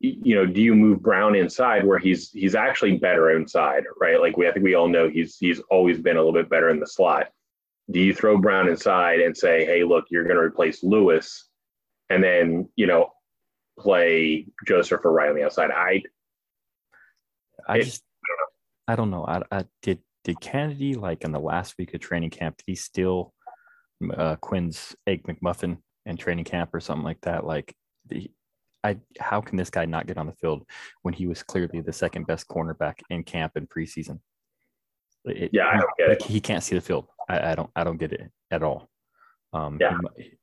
[0.04, 4.20] you know, do you move Brown inside where he's he's actually better inside, right?
[4.20, 6.70] Like we I think we all know he's he's always been a little bit better
[6.70, 7.30] in the slot.
[7.90, 11.48] Do you throw Brown inside and say, hey, look, you're going to replace Lewis,
[12.10, 13.14] and then you know
[13.80, 15.72] play Joseph or Wright on the outside?
[15.72, 16.04] I
[17.66, 18.04] I it, just
[18.86, 19.26] I don't know.
[19.26, 22.58] I, I did did Canady like in the last week of training camp?
[22.58, 23.34] Did he still
[24.18, 27.46] uh, Quinn's egg McMuffin in training camp or something like that?
[27.46, 27.74] Like
[28.08, 28.30] the
[28.84, 30.66] I how can this guy not get on the field
[31.04, 34.20] when he was clearly the second best cornerback in camp and preseason?
[35.26, 36.24] It, yeah, I don't get it.
[36.24, 37.08] He can't see the field.
[37.30, 37.70] I, I don't.
[37.76, 38.90] I don't get it at all.
[39.54, 39.98] Um, yeah.
[40.18, 40.34] He,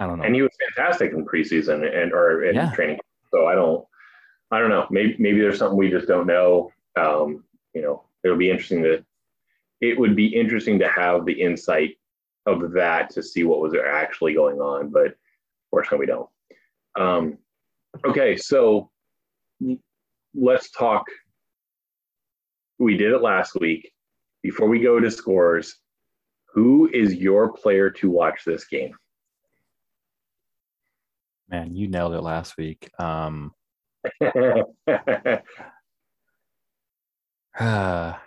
[0.00, 0.24] I don't know.
[0.24, 2.72] And he was fantastic in preseason and or in yeah.
[2.72, 2.98] training.
[3.30, 3.84] So I don't.
[4.50, 4.86] I don't know.
[4.90, 6.72] Maybe maybe there's something we just don't know.
[6.96, 9.04] Um, you know, it'll be interesting to.
[9.80, 11.98] It would be interesting to have the insight
[12.46, 15.14] of that to see what was actually going on, but
[15.70, 16.28] fortunately we don't.
[16.98, 17.38] Um,
[18.04, 18.90] okay, so
[20.34, 21.04] let's talk.
[22.78, 23.92] We did it last week.
[24.42, 25.76] Before we go to scores,
[26.52, 28.94] who is your player to watch this game?
[31.48, 32.90] Man, you nailed it last week.
[32.98, 33.52] Um,
[37.58, 38.14] uh,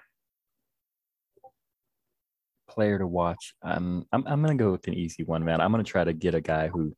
[2.69, 3.55] player to watch.
[3.63, 5.61] Um, I'm I'm gonna go with an easy one, man.
[5.61, 6.95] I'm gonna try to get a guy who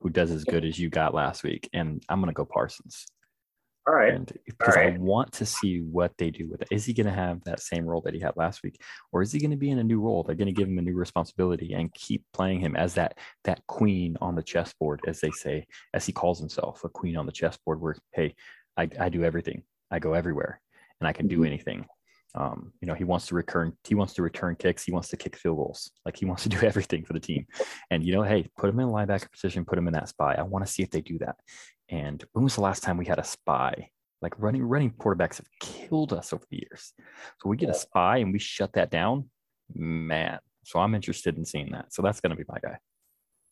[0.00, 3.06] who does as good as you got last week, and I'm gonna go Parsons.
[3.90, 4.12] All right.
[4.12, 4.94] And because right.
[4.94, 6.68] I want to see what they do with it.
[6.70, 9.32] Is he going to have that same role that he had last week, or is
[9.32, 10.22] he going to be in a new role?
[10.22, 13.66] They're going to give him a new responsibility and keep playing him as that that
[13.66, 17.32] queen on the chessboard, as they say, as he calls himself, a queen on the
[17.32, 17.80] chessboard.
[17.80, 18.34] Where hey,
[18.76, 20.60] I, I do everything, I go everywhere,
[21.00, 21.46] and I can do mm-hmm.
[21.46, 21.86] anything.
[22.34, 25.16] Um, you know, he wants to return, he wants to return kicks, he wants to
[25.16, 27.46] kick field goals, like he wants to do everything for the team.
[27.90, 30.34] And you know, hey, put him in a linebacker position, put him in that spy.
[30.34, 31.36] I want to see if they do that.
[31.88, 33.90] And when was the last time we had a spy?
[34.22, 36.92] Like running running quarterbacks have killed us over the years.
[37.40, 39.30] So we get a spy and we shut that down,
[39.74, 40.38] man.
[40.64, 41.92] So I'm interested in seeing that.
[41.92, 42.76] So that's going to be my guy.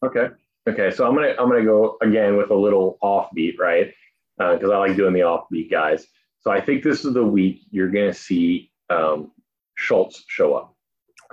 [0.04, 0.28] Okay.
[0.68, 0.90] Okay.
[0.94, 3.92] So I'm gonna I'm gonna go again with a little offbeat, right?
[4.36, 6.06] Because uh, I like doing the offbeat guys.
[6.48, 9.32] So I think this is the week you're going to see um,
[9.74, 10.74] Schultz show up.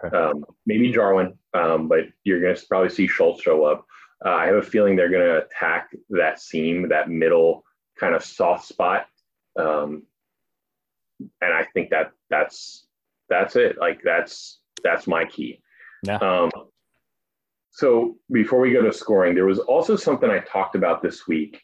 [0.03, 0.13] Okay.
[0.13, 3.85] Um, maybe Jarwin, um, but you're going to probably see Schultz show up.
[4.25, 7.63] Uh, I have a feeling they're going to attack that seam, that middle
[7.97, 9.07] kind of soft spot,
[9.57, 10.03] um,
[11.39, 12.85] and I think that that's
[13.29, 13.77] that's it.
[13.79, 15.61] Like that's that's my key.
[16.03, 16.17] Yeah.
[16.17, 16.51] Um,
[17.71, 21.61] so before we go to scoring, there was also something I talked about this week,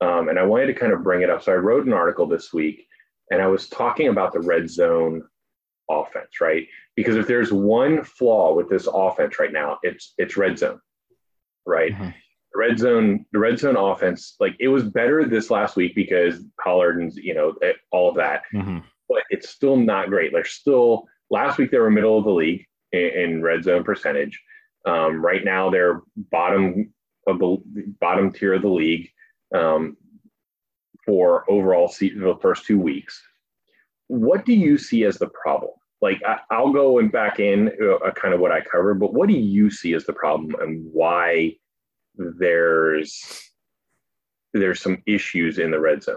[0.00, 1.42] um, and I wanted to kind of bring it up.
[1.42, 2.86] So I wrote an article this week
[3.30, 5.22] and I was talking about the red zone
[5.90, 6.66] offense, right?
[6.96, 10.80] Because if there's one flaw with this offense right now, it's it's red zone,
[11.66, 11.92] right?
[11.92, 12.10] Mm-hmm.
[12.52, 16.42] The red zone, the red zone offense, like it was better this last week because
[16.62, 17.54] Pollard and you know
[17.90, 18.78] all of that, mm-hmm.
[19.08, 20.32] but it's still not great.
[20.32, 24.40] They're still last week they were middle of the league in, in red zone percentage.
[24.86, 26.92] Um, right now they're bottom
[27.26, 27.58] of the
[28.00, 29.08] bottom tier of the league.
[29.54, 29.96] Um,
[31.06, 33.22] for overall the first two weeks.
[34.08, 35.72] What do you see as the problem?
[36.00, 39.28] Like I, will go and back in uh, kind of what I covered, but what
[39.28, 41.56] do you see as the problem and why
[42.16, 43.50] there's
[44.52, 46.16] there's some issues in the red zone?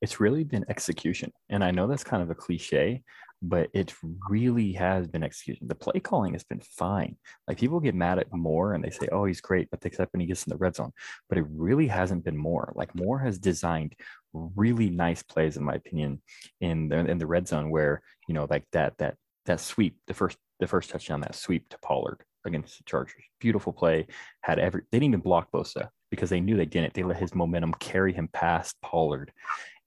[0.00, 1.32] it's really been execution.
[1.48, 3.02] And I know that's kind of a cliche,
[3.40, 3.94] but it
[4.28, 5.68] really has been execution.
[5.68, 7.16] The play calling has been fine.
[7.46, 10.20] Like people get mad at Moore and they say, oh, he's great, but except when
[10.20, 10.92] he gets in the red zone.
[11.28, 12.72] But it really hasn't been Moore.
[12.74, 13.94] Like Moore has designed
[14.32, 16.20] really nice plays, in my opinion,
[16.60, 20.14] in the in the red zone where, you know, like that that that sweep, the
[20.14, 23.22] first the first touchdown, that sweep to Pollard against the Chargers.
[23.40, 24.06] Beautiful play.
[24.42, 26.94] Had every they didn't even block Bosa because they knew they didn't.
[26.94, 29.32] They let his momentum carry him past Pollard.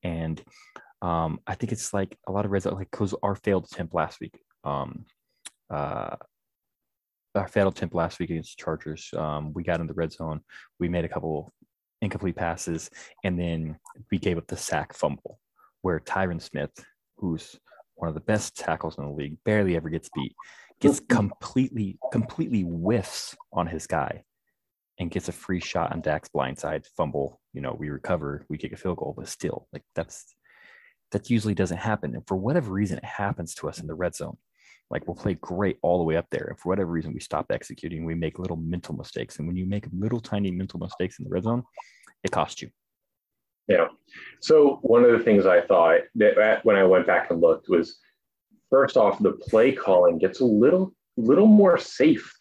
[0.03, 0.41] And
[1.01, 3.93] um, I think it's like a lot of red zone, like because our failed attempt
[3.93, 4.39] last week.
[4.63, 5.05] Um,
[5.69, 6.15] uh,
[7.33, 9.09] our failed attempt last week against the Chargers.
[9.17, 10.41] Um, we got in the red zone.
[10.79, 11.53] We made a couple
[12.01, 12.89] incomplete passes,
[13.23, 13.77] and then
[14.11, 15.39] we gave up the sack fumble
[15.81, 16.71] where Tyron Smith,
[17.17, 17.59] who's
[17.95, 20.35] one of the best tackles in the league, barely ever gets beat,
[20.79, 24.23] gets completely, completely whiffs on his guy
[24.99, 27.39] and gets a free shot on Dak's blindside fumble.
[27.53, 30.25] You know, we recover, we kick a field goal, but still, like that's
[31.11, 32.15] that usually doesn't happen.
[32.15, 34.37] And for whatever reason, it happens to us in the red zone.
[34.89, 36.47] Like we'll play great all the way up there.
[36.49, 39.39] And for whatever reason, we stop executing, we make little mental mistakes.
[39.39, 41.63] And when you make little tiny mental mistakes in the red zone,
[42.23, 42.69] it costs you.
[43.67, 43.87] Yeah.
[44.41, 47.99] So one of the things I thought that when I went back and looked was
[48.69, 52.33] first off, the play calling gets a little little more safe.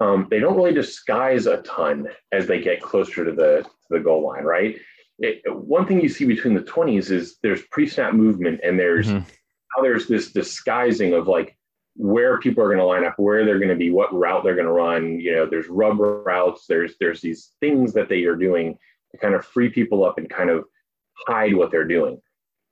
[0.00, 4.00] Um, they don't really disguise a ton as they get closer to the to the
[4.00, 4.76] goal line, right?
[5.22, 9.18] It, one thing you see between the 20s is there's pre-snap movement and there's mm-hmm.
[9.18, 11.56] now there's this disguising of like
[11.96, 14.54] where people are going to line up where they're going to be what route they're
[14.54, 18.36] going to run you know there's rubber routes there's there's these things that they are
[18.36, 18.78] doing
[19.12, 20.64] to kind of free people up and kind of
[21.26, 22.20] hide what they're doing.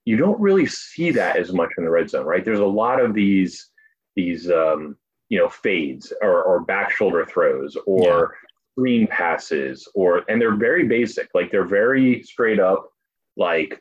[0.04, 2.44] You don't really see that as much in the red zone right?
[2.44, 3.68] There's a lot of these
[4.16, 4.96] these um,
[5.28, 8.34] you know fades or, or back shoulder throws or
[8.80, 12.88] screen passes or and they're very basic like they're very straight up
[13.36, 13.78] like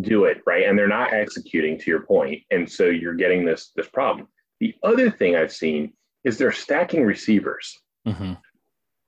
[0.00, 0.66] do it right?
[0.66, 4.26] And they're not executing to your point and so you're getting this this problem.
[4.60, 5.92] The other thing i've seen
[6.24, 7.78] is they're stacking receivers.
[8.08, 8.32] Mm-hmm.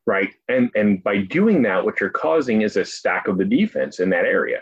[0.07, 0.33] right?
[0.49, 4.11] And and by doing that what you're causing is a stack of the defense in
[4.11, 4.61] that area.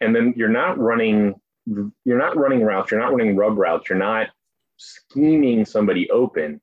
[0.00, 1.36] And then you're not running
[2.04, 4.28] you're not running routes you're not running rub routes you're not
[4.76, 6.60] scheming somebody open.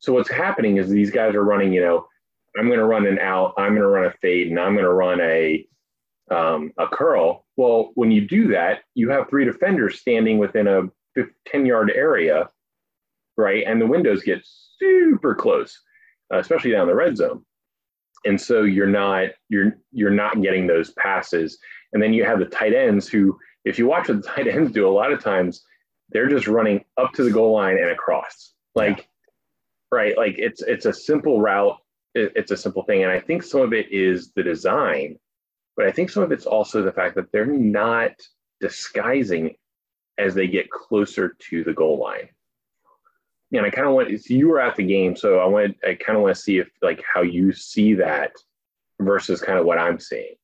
[0.00, 2.06] So what's happening is these guys are running you know
[2.56, 4.84] I'm going to run an out, I'm going to run a fade, and I'm going
[4.84, 5.66] to run a
[6.30, 7.46] um, a curl.
[7.56, 10.82] Well, when you do that, you have three defenders standing within a
[11.46, 12.48] 10 yard area,
[13.36, 13.64] right?
[13.66, 14.46] And the windows get
[14.78, 15.80] super close,
[16.32, 17.44] uh, especially down the red zone.
[18.24, 21.58] And so you're not you're you're not getting those passes.
[21.92, 24.72] And then you have the tight ends who, if you watch what the tight ends
[24.72, 25.62] do, a lot of times
[26.10, 28.52] they're just running up to the goal line and across.
[28.74, 29.04] Like, yeah.
[29.92, 31.78] right, like it's it's a simple route
[32.14, 33.02] it, it's a simple thing.
[33.02, 35.18] And I think some of it is the design,
[35.76, 38.12] but I think some of it's also the fact that they're not
[38.60, 39.56] disguising
[40.18, 42.28] as they get closer to the goal line.
[43.52, 45.94] And I kind of want so you were at the game, so I want I
[45.94, 48.32] kind of want to see if like how you see that
[49.00, 50.34] versus kind of what I'm seeing.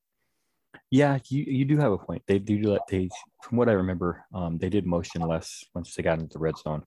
[0.91, 2.23] Yeah, you, you do have a point.
[2.27, 3.11] They do let they
[3.43, 6.57] from what I remember, um, they did motion less once they got into the red
[6.57, 6.85] zone.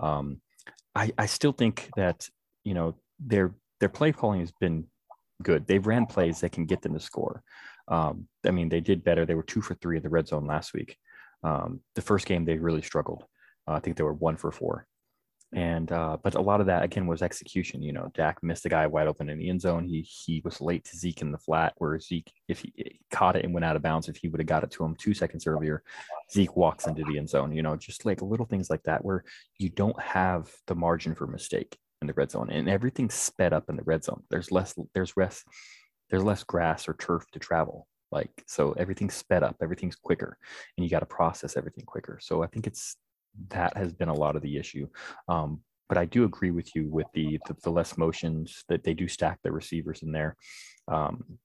[0.00, 0.40] Um,
[0.94, 2.28] I, I still think that
[2.64, 4.86] you know they're their play calling has been
[5.42, 5.66] good.
[5.66, 7.42] They've ran plays that can get them to score.
[7.88, 9.26] Um, I mean, they did better.
[9.26, 10.96] They were two for three in the red zone last week.
[11.42, 13.24] Um, the first game they really struggled.
[13.66, 14.86] Uh, I think they were one for four.
[15.52, 17.82] And uh, but a lot of that again was execution.
[17.82, 19.84] You know, Dak missed a guy wide open in the end zone.
[19.84, 23.34] He he was late to Zeke in the flat, where Zeke, if he, he caught
[23.34, 25.12] it and went out of bounds, if he would have got it to him two
[25.12, 25.82] seconds earlier,
[26.32, 27.50] Zeke walks into the end zone.
[27.50, 29.24] You know, just like little things like that, where
[29.58, 33.68] you don't have the margin for mistake in the red zone and everything's sped up
[33.68, 34.22] in the red zone.
[34.30, 35.44] There's less there's less
[36.08, 40.36] there's less grass or turf to travel like so everything's sped up everything's quicker
[40.76, 42.18] and you got to process everything quicker.
[42.20, 42.96] So i think it's
[43.48, 44.88] that has been a lot of the issue.
[45.28, 48.94] Um, but i do agree with you with the, the, the less motions that they
[48.94, 50.36] do stack the receivers in there.
[50.88, 51.38] Um,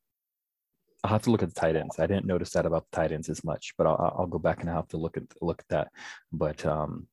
[1.03, 1.99] I'll have to look at the tight ends.
[1.99, 4.62] I didn't notice that about the tight ends as much, but I'll, I'll go back
[4.62, 5.89] and I'll have to look at look at that.
[6.32, 7.08] But um,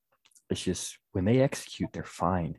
[0.49, 2.59] it's just when they execute, they're fine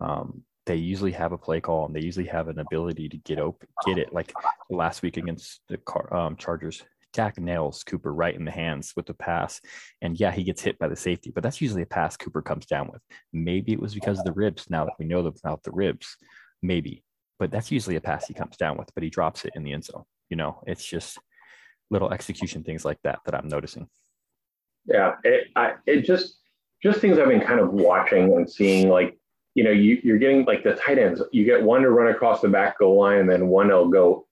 [0.00, 3.38] um, they usually have a play call and they usually have an ability to get
[3.38, 4.12] open, get it.
[4.12, 4.32] Like
[4.70, 6.82] last week against the car, um, Chargers,
[7.12, 9.60] Dak nails Cooper right in the hands with the pass.
[10.00, 12.66] And yeah, he gets hit by the safety, but that's usually a pass Cooper comes
[12.66, 13.02] down with.
[13.32, 14.68] Maybe it was because of the ribs.
[14.70, 16.16] Now that we know about the ribs,
[16.62, 17.04] maybe,
[17.38, 19.72] but that's usually a pass he comes down with, but he drops it in the
[19.72, 20.04] end zone.
[20.30, 21.18] You know, it's just
[21.90, 23.88] little execution things like that that I'm noticing.
[24.86, 26.38] Yeah, it, I, it just
[26.82, 29.16] just things I've been kind of watching and seeing like
[29.54, 31.22] you know, you, you're getting like the tight ends.
[31.32, 34.26] You get one to run across the back goal line, and then one will go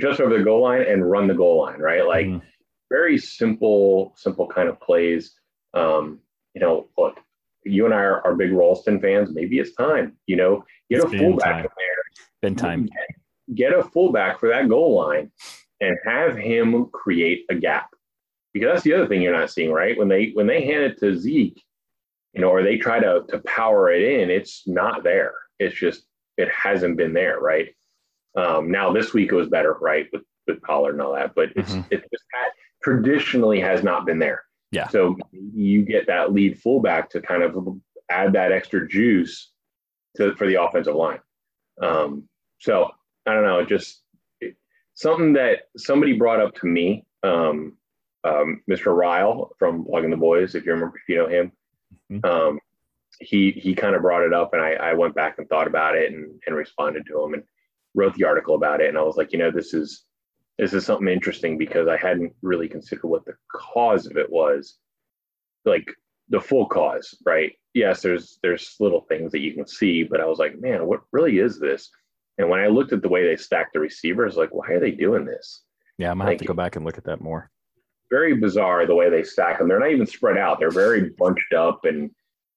[0.00, 2.06] just over the goal line and run the goal line, right?
[2.06, 2.42] Like mm.
[2.90, 5.34] very simple, simple kind of plays.
[5.74, 6.20] Um,
[6.54, 7.18] you know, look,
[7.64, 9.30] you and I are, are big Ralston fans.
[9.32, 10.16] Maybe it's time.
[10.26, 11.64] You know, get It's a fullback time.
[11.64, 12.04] in there.
[12.42, 12.88] Been time.
[13.54, 15.30] Get a fullback for that goal line,
[15.80, 17.90] and have him create a gap.
[18.54, 19.98] Because that's the other thing you're not seeing, right?
[19.98, 21.62] When they when they hand it to Zeke,
[22.34, 25.32] you know, or they try to to power it in, it's not there.
[25.58, 26.04] It's just
[26.36, 27.68] it hasn't been there, right?
[28.36, 31.50] Um, now this week it was better, right, with with Pollard and all that, but
[31.56, 31.86] it's Mhm.
[31.90, 32.50] it just had,
[32.82, 34.44] traditionally has not been there.
[34.72, 34.88] Yeah.
[34.88, 37.56] So you get that lead fullback to kind of
[38.10, 39.52] add that extra juice
[40.16, 41.20] to for the offensive line.
[41.80, 42.28] Um,
[42.58, 42.90] so
[43.26, 44.02] I don't know, just
[44.40, 44.56] it-
[44.94, 47.78] something that somebody brought up to me, um,
[48.24, 48.94] um, Mr.
[48.94, 51.52] Ryle from Blogging the Boys, if you remember, if you know him.
[52.10, 52.24] Mhm.
[52.24, 52.60] Um,
[53.20, 55.96] he he kind of brought it up, and I, I went back and thought about
[55.96, 57.42] it and, and responded to him and
[57.94, 58.88] wrote the article about it.
[58.88, 60.04] And I was like, you know, this is
[60.58, 64.78] this is something interesting because I hadn't really considered what the cause of it was,
[65.64, 65.86] like
[66.28, 67.52] the full cause, right?
[67.72, 71.02] Yes, there's there's little things that you can see, but I was like, man, what
[71.12, 71.90] really is this?
[72.38, 74.90] And when I looked at the way they stacked the receivers, like, why are they
[74.90, 75.62] doing this?
[75.98, 77.50] Yeah, I'm gonna have to go back and look at that more.
[78.14, 79.66] Very bizarre the way they stack them.
[79.66, 80.60] They're not even spread out.
[80.60, 82.12] They're very bunched up, and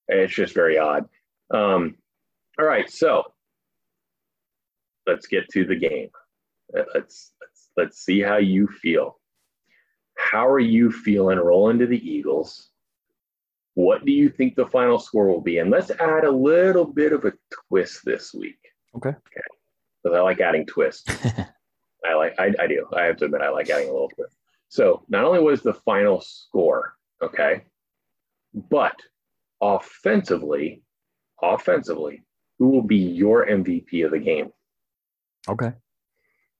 [0.06, 1.04] it's just very odd.
[1.52, 1.96] Um,
[2.60, 3.24] all right, so
[5.04, 6.10] let's get to the game.
[6.78, 9.18] Uh, Let's let's let's see how you feel.
[10.16, 12.68] How are you feeling rolling to the Eagles?
[13.74, 15.58] What do you think the final score will be?
[15.58, 17.32] And let's add a little bit of a
[17.68, 18.60] twist this week.
[18.94, 19.14] Okay.
[20.04, 21.10] Because I like adding twists.
[22.08, 22.86] I like I, I do.
[22.96, 24.37] I have to admit I like adding a little twist.
[24.68, 27.64] So not only was the final score, okay,
[28.70, 28.94] but
[29.60, 30.82] offensively,
[31.42, 32.22] offensively,
[32.58, 34.50] who will be your MVP of the game?
[35.48, 35.72] Okay.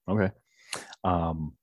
[0.07, 0.31] Okay.
[1.03, 1.53] Um,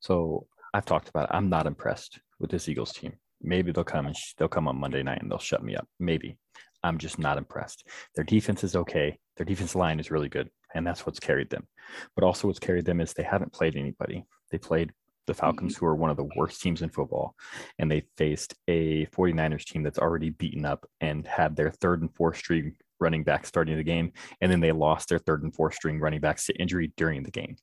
[0.00, 1.34] so I've talked about it.
[1.34, 3.12] I'm not impressed with this Eagles team.
[3.42, 5.86] Maybe they'll come and sh- they'll come on Monday night and they'll shut me up.
[5.98, 6.38] Maybe.
[6.82, 7.86] I'm just not impressed.
[8.14, 9.18] Their defense is okay.
[9.36, 11.66] Their defense line is really good, and that's what's carried them.
[12.14, 14.24] But also, what's carried them is they haven't played anybody.
[14.50, 14.92] They played
[15.28, 17.36] the Falcons, who are one of the worst teams in football,
[17.78, 22.12] and they faced a 49ers team that's already beaten up and had their third and
[22.14, 25.74] fourth string running back starting the game, and then they lost their third and fourth
[25.74, 27.56] string running backs to injury during the game.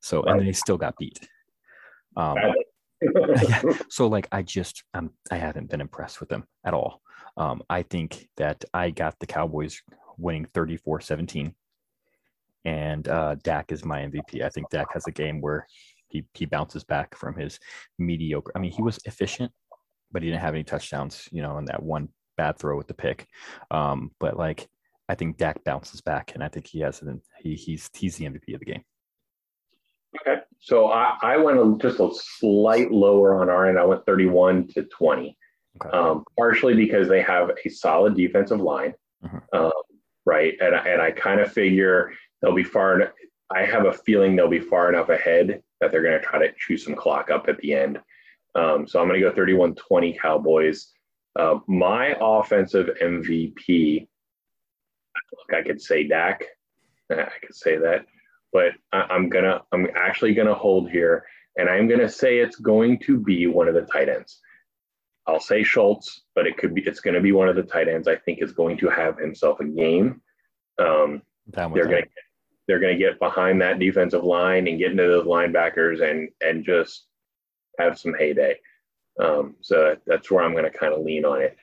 [0.00, 1.18] So, and they still got beat.
[2.16, 2.36] Um,
[3.02, 3.62] yeah.
[3.88, 7.02] So like I just um I haven't been impressed with them at all.
[7.36, 9.80] Um, I think that I got the Cowboys
[10.18, 11.54] winning 34-17.
[12.64, 14.42] And uh Dak is my MVP.
[14.42, 15.66] I think Dak has a game where
[16.12, 17.58] he he bounces back from his
[17.98, 18.52] mediocre.
[18.54, 19.50] I mean, he was efficient,
[20.12, 22.94] but he didn't have any touchdowns, you know, in that one bad throw with the
[22.94, 23.26] pick.
[23.70, 24.68] Um, but like
[25.08, 28.26] I think Dak bounces back and I think he has an he he's he's the
[28.26, 28.82] MVP of the game.
[30.20, 30.42] Okay.
[30.60, 33.78] So I, I went a, just a slight lower on our end.
[33.78, 35.36] I went 31 to 20,
[35.82, 35.96] Okay.
[35.96, 38.92] um, partially because they have a solid defensive line,
[39.24, 39.42] Mhm.
[39.54, 39.72] um,
[40.26, 40.54] right?
[40.60, 43.14] And, I- and I kind of figure they'll be far.
[43.50, 46.52] I have a feeling they'll be far enough ahead that they're going to try to
[46.58, 48.00] chew some clock up at the end.
[48.54, 50.90] Um, so I'm going to go 31 20 Cowboys.
[51.38, 54.06] Uh, my offensive MVP,
[55.32, 56.44] look, I could say Dak.
[57.10, 58.06] I could say that
[58.52, 61.24] but I, I'm gonna I'm actually gonna hold here,
[61.56, 64.40] and I'm gonna say it's going to be one of the tight ends.
[65.26, 67.88] I'll say Schultz, but it could be it's going to be one of the tight
[67.88, 68.08] ends.
[68.08, 70.20] I think is going to have himself a game.
[70.78, 71.22] Um,
[71.74, 72.06] they're gonna
[72.72, 77.04] they're gonna get behind that defensive line and get into those linebackers and and just
[77.78, 78.58] have some heyday.
[79.20, 81.54] Um, so that's where I'm gonna kind of lean on it.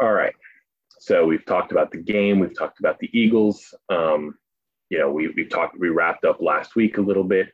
[0.00, 0.34] All right.
[1.00, 2.38] So we've talked about the game.
[2.38, 3.74] We've talked about the Eagles.
[3.88, 4.38] Um,
[4.88, 5.76] you know, we we talked.
[5.80, 7.48] We wrapped up last week a little bit.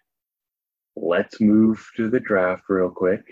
[0.97, 3.23] Let's move to the draft real quick.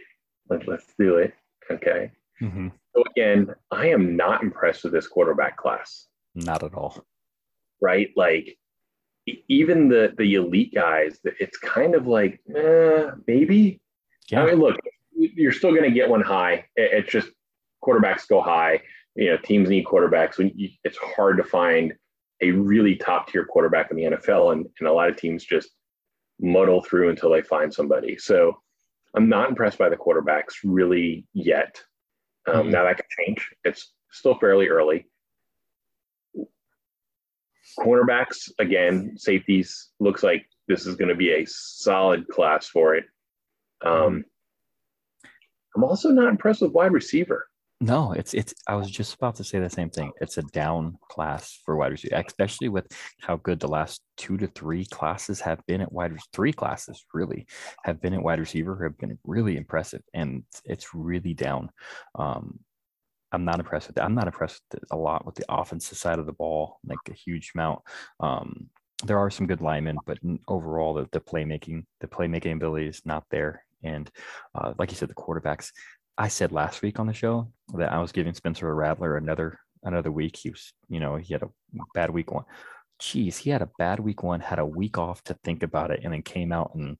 [0.48, 1.34] Let, let's do it.
[1.70, 2.10] Okay.
[2.40, 2.72] Mhm.
[2.96, 6.06] So again, I am not impressed with this quarterback class.
[6.34, 7.04] Not at all.
[7.82, 8.08] right?
[8.16, 8.56] Like
[9.48, 13.80] even the the elite guys, it's kind of like eh, maybe.
[14.30, 14.42] Yeah.
[14.42, 14.76] I mean, look,
[15.14, 16.64] you're still going to get one high.
[16.76, 17.28] It's just
[17.84, 18.80] quarterbacks go high.
[19.14, 20.38] You know, teams need quarterbacks.
[20.38, 21.92] When you, it's hard to find
[22.40, 25.70] a really top tier quarterback in the NFL, and, and a lot of teams just
[26.40, 28.16] muddle through until they find somebody.
[28.18, 28.58] So
[29.14, 31.80] I'm not impressed by the quarterbacks really yet.
[32.46, 32.70] Um, Mhm.
[32.70, 33.50] Now that could change.
[33.64, 35.06] It's still fairly early.
[37.78, 43.04] Cornerbacks, again, safeties, looks like this is going to be a solid class for it.
[43.84, 44.24] Um,
[45.74, 47.46] I'm also not impressed with wide receiver.
[47.82, 48.54] No, it's it's.
[48.68, 50.12] I was just about to say the same thing.
[50.20, 52.86] It's a down class for wide receiver, especially with
[53.20, 56.16] how good the last two to three classes have been at wide.
[56.32, 57.44] Three classes really
[57.82, 61.70] have been at wide receiver have been really impressive, and it's really down.
[62.14, 62.60] Um,
[63.32, 64.04] I'm not impressed with that.
[64.04, 67.52] I'm not impressed a lot with the offensive side of the ball, like a huge
[67.54, 67.80] amount.
[68.20, 68.68] Um,
[69.04, 70.18] there are some good linemen, but
[70.48, 73.64] overall, the, the playmaking, the playmaking ability is not there.
[73.82, 74.10] And
[74.54, 75.70] uh, like you said, the quarterbacks.
[76.18, 80.12] I said last week on the show that I was giving Spencer Rattler another another
[80.12, 80.36] week.
[80.36, 81.50] He was, you know, he had a
[81.94, 82.44] bad week one.
[83.00, 86.00] Jeez, he had a bad week one, had a week off to think about it,
[86.04, 86.96] and then came out and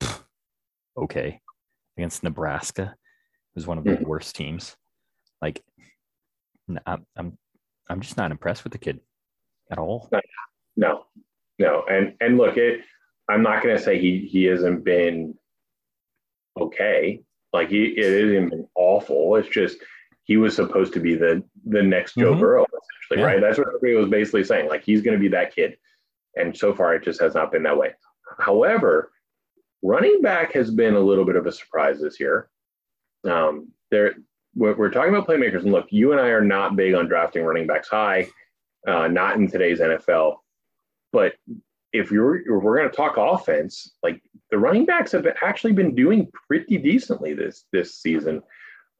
[0.00, 0.22] pff,
[0.98, 1.40] okay
[1.96, 2.94] against Nebraska.
[3.54, 4.06] Was one of the mm.
[4.06, 4.76] worst teams.
[5.40, 5.62] Like,
[6.86, 7.38] I'm, I'm,
[7.88, 9.00] I'm just not impressed with the kid
[9.70, 10.10] at all.
[10.76, 11.04] No,
[11.58, 12.80] no, and and look, it.
[13.28, 15.34] I'm not going to say he he hasn't been
[16.58, 17.20] okay.
[17.52, 19.36] Like he it hasn't been awful.
[19.36, 19.78] It's just
[20.24, 22.40] he was supposed to be the the next Joe mm-hmm.
[22.40, 23.32] Burrow, essentially, yeah.
[23.34, 23.40] right?
[23.40, 24.68] That's what everybody was basically saying.
[24.68, 25.76] Like he's going to be that kid,
[26.36, 27.92] and so far it just has not been that way.
[28.38, 29.12] However,
[29.82, 32.48] running back has been a little bit of a surprise this year.
[33.28, 34.14] Um, there
[34.58, 37.66] we're talking about playmakers, and look, you and I are not big on drafting running
[37.66, 38.28] backs high,
[38.86, 40.36] uh, not in today's NFL.
[41.12, 41.34] But
[41.92, 45.94] if you're if we're going to talk offense, like the running backs have actually been
[45.94, 48.42] doing pretty decently this this season,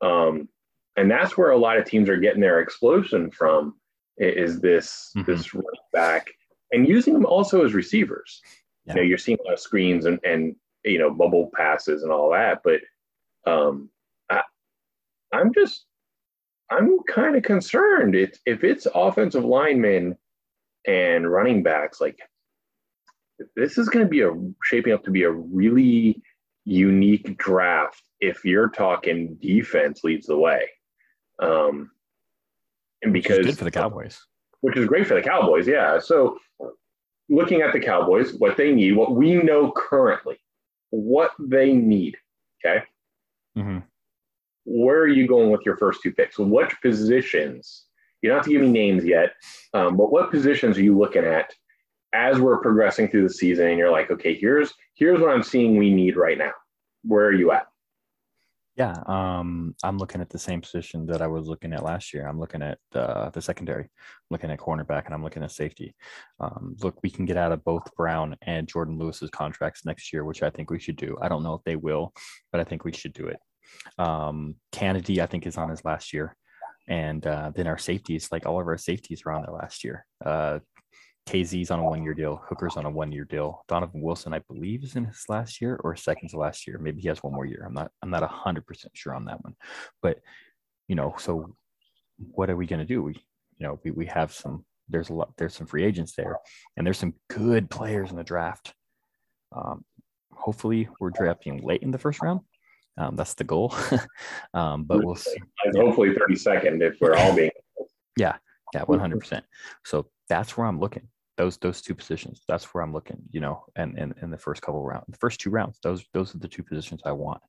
[0.01, 0.49] um,
[0.97, 3.75] and that's where a lot of teams are getting their explosion from.
[4.17, 5.31] Is this mm-hmm.
[5.31, 6.29] this running back
[6.73, 8.41] and using them also as receivers?
[8.85, 8.95] Yeah.
[8.95, 12.13] You know, you're seeing a lot of screens and and you know bubble passes and
[12.13, 12.81] all that, but
[13.51, 13.91] um,
[15.33, 15.85] I'm just
[16.71, 18.15] I'm kind of concerned.
[18.15, 20.17] If if it's offensive linemen
[20.87, 22.19] and running backs, like
[23.57, 24.33] this is going to be a
[24.65, 26.23] shaping up to be a really
[26.65, 28.03] unique draft.
[28.21, 30.63] If you're talking defense leads the way,
[31.41, 31.91] um,
[33.03, 34.21] and because good for the Cowboys,
[34.61, 35.99] which is great for the Cowboys, yeah.
[35.99, 36.39] So
[37.29, 40.39] looking at the Cowboys, what they need, what we know currently,
[40.91, 42.17] what they need.
[42.65, 42.83] Okay.
[43.57, 43.79] Mm-hmm
[44.69, 46.39] where are you going with your first two picks?
[46.39, 47.85] What positions?
[48.21, 49.33] You don't have to give me names yet,
[49.75, 51.53] um, but what positions are you looking at
[52.13, 53.69] as we're progressing through the season?
[53.69, 56.53] And you're like, okay, here's here's what I'm seeing we need right now.
[57.05, 57.67] Where are you at?
[58.77, 62.29] Yeah, um, I'm looking at the same position that I was looking at last year.
[62.29, 63.91] I'm looking at uh, the secondary, I'm
[64.31, 65.97] looking at cornerback, and I'm looking at safety.
[66.39, 70.25] Um, look, we can get out of both Brown and Jourdan Lewis's contracts next year,
[70.25, 71.19] which I think we should do.
[71.21, 72.13] I don't know if they will,
[72.53, 73.41] but I think we should do it.
[73.99, 76.37] Um, Canady, I think, is on his last year.
[76.89, 80.07] And uh, then our safeties, like all of our safeties are on their last year.
[80.25, 80.61] Uh,
[81.29, 82.41] Kazee's on a one year deal.
[82.49, 83.63] Hooker's on a one year deal.
[83.69, 86.79] Donovan Wilson, I believe, is in his last year or second to last year.
[86.79, 87.65] Maybe he has one more year.
[87.67, 89.55] I'm not I'm not hundred percent sure on that one.
[90.01, 90.21] But
[90.87, 91.55] you know, so
[92.17, 93.03] what are we gonna do?
[93.03, 93.13] We
[93.59, 96.39] you know, we, we have some there's a lot there's some free agents there
[96.77, 98.73] and there's some good players in the draft.
[99.55, 99.85] Um,
[100.33, 102.41] hopefully we're drafting late in the first round
[102.99, 103.75] um, that's the goal.
[104.55, 105.39] um, but we'll see.
[105.77, 107.51] Hopefully 32nd if we're all being.
[108.19, 108.37] yeah,
[108.75, 109.43] yeah, 100%.
[109.85, 111.09] So that's where I'm looking.
[111.37, 112.43] Those those two positions.
[112.49, 113.23] That's where I'm looking.
[113.31, 115.79] You know, and in, in, in the first couple rounds, the first two rounds.
[115.85, 117.41] Those those are the two positions I want.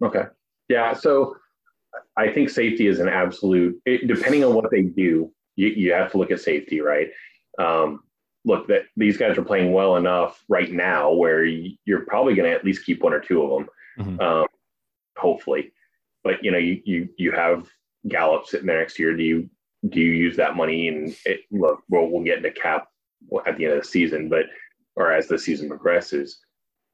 [0.00, 0.26] Okay.
[0.68, 0.94] Yeah.
[0.94, 1.34] So
[2.16, 3.80] I think safety is an absolute.
[3.84, 7.08] It, depending on what they do, you, you have to look at safety, right?
[7.58, 8.04] Um,
[8.44, 12.56] look, that these guys are playing well enough right now where you're probably going to
[12.56, 13.68] at least keep one or two of them
[13.98, 14.20] mm-hmm.
[14.20, 14.46] um,
[15.16, 15.72] hopefully.
[16.22, 17.68] But you know, you you you have
[18.08, 19.16] Gallup sitting there next year.
[19.16, 19.48] Do you
[19.88, 21.82] do you use that money and it, look?
[21.88, 22.88] Well, we'll get into cap
[23.46, 24.46] at the end of the season, but
[24.96, 26.38] or as the season progresses.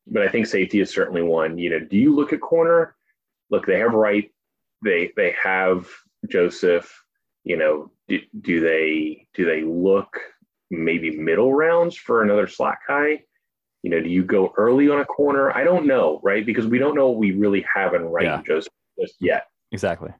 [0.07, 1.59] But I think safety is certainly one.
[1.59, 2.96] You know, do you look at corner?
[3.51, 4.30] Look, they have right.
[4.82, 5.88] They they have
[6.28, 6.92] Joseph.
[7.44, 10.18] You know, do, do they do they look
[10.70, 13.22] maybe middle rounds for another slot guy?
[13.83, 15.51] You know, do you go early on a corner?
[15.53, 16.45] I don't know, right?
[16.45, 18.43] Because we don't know what we really have in right yeah.
[18.47, 18.68] just,
[19.01, 19.47] just yet.
[19.72, 20.11] Exactly.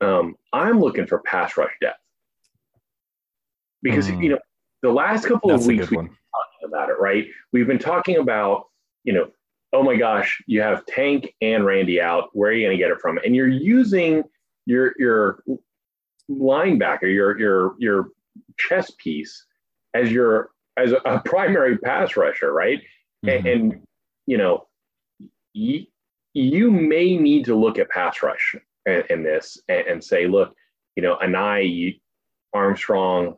[0.00, 1.98] Um, I'm looking for pass rush depth
[3.82, 4.22] because mm.
[4.22, 4.38] you know
[4.82, 7.26] the last couple That's of weeks we've been talking about it, right?
[7.52, 8.66] We've been talking about
[9.04, 9.30] you know,
[9.72, 12.30] oh my gosh, you have Tank and Randy out.
[12.32, 13.18] Where are you going to get it from?
[13.24, 14.22] And you're using
[14.66, 15.42] your your
[16.30, 18.08] linebacker, your your your
[18.58, 19.44] chess piece
[19.94, 22.80] as your as a, a primary pass rusher, right?
[23.24, 23.46] Mm-hmm.
[23.46, 23.82] And, and,
[24.26, 24.66] you know,
[25.52, 25.86] you,
[26.34, 28.56] you may need to look at pass rush
[28.86, 30.54] in, in this and, and, say, look,
[30.96, 32.00] you know, Anae,
[32.54, 33.36] Armstrong,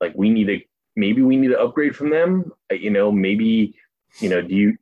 [0.00, 0.60] like we need to
[0.96, 2.52] maybe we need to upgrade from them.
[2.70, 3.74] Uh, you know, maybe
[4.20, 4.76] you know, do you?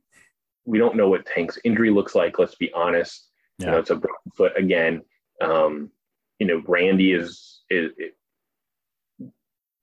[0.64, 2.38] We don't know what Tank's injury looks like.
[2.38, 3.28] Let's be honest.
[3.58, 3.66] Yeah.
[3.66, 5.02] You know, it's a broken foot again.
[5.40, 5.90] Um,
[6.38, 8.12] you know, Randy is, is, is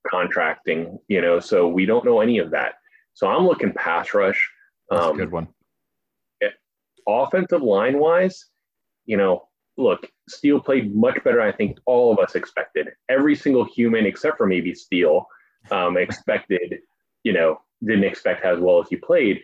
[0.10, 2.76] contracting, you know, so we don't know any of that.
[3.14, 4.50] So I'm looking pass rush.
[4.92, 5.48] Um, good one.
[7.08, 8.46] Offensive line wise,
[9.06, 9.48] you know,
[9.78, 11.42] look, Steele played much better.
[11.42, 12.90] I think all of us expected.
[13.10, 15.26] Every single human, except for maybe Steele,
[15.72, 16.80] um, expected.
[17.24, 19.42] You know, didn't expect as well as he played.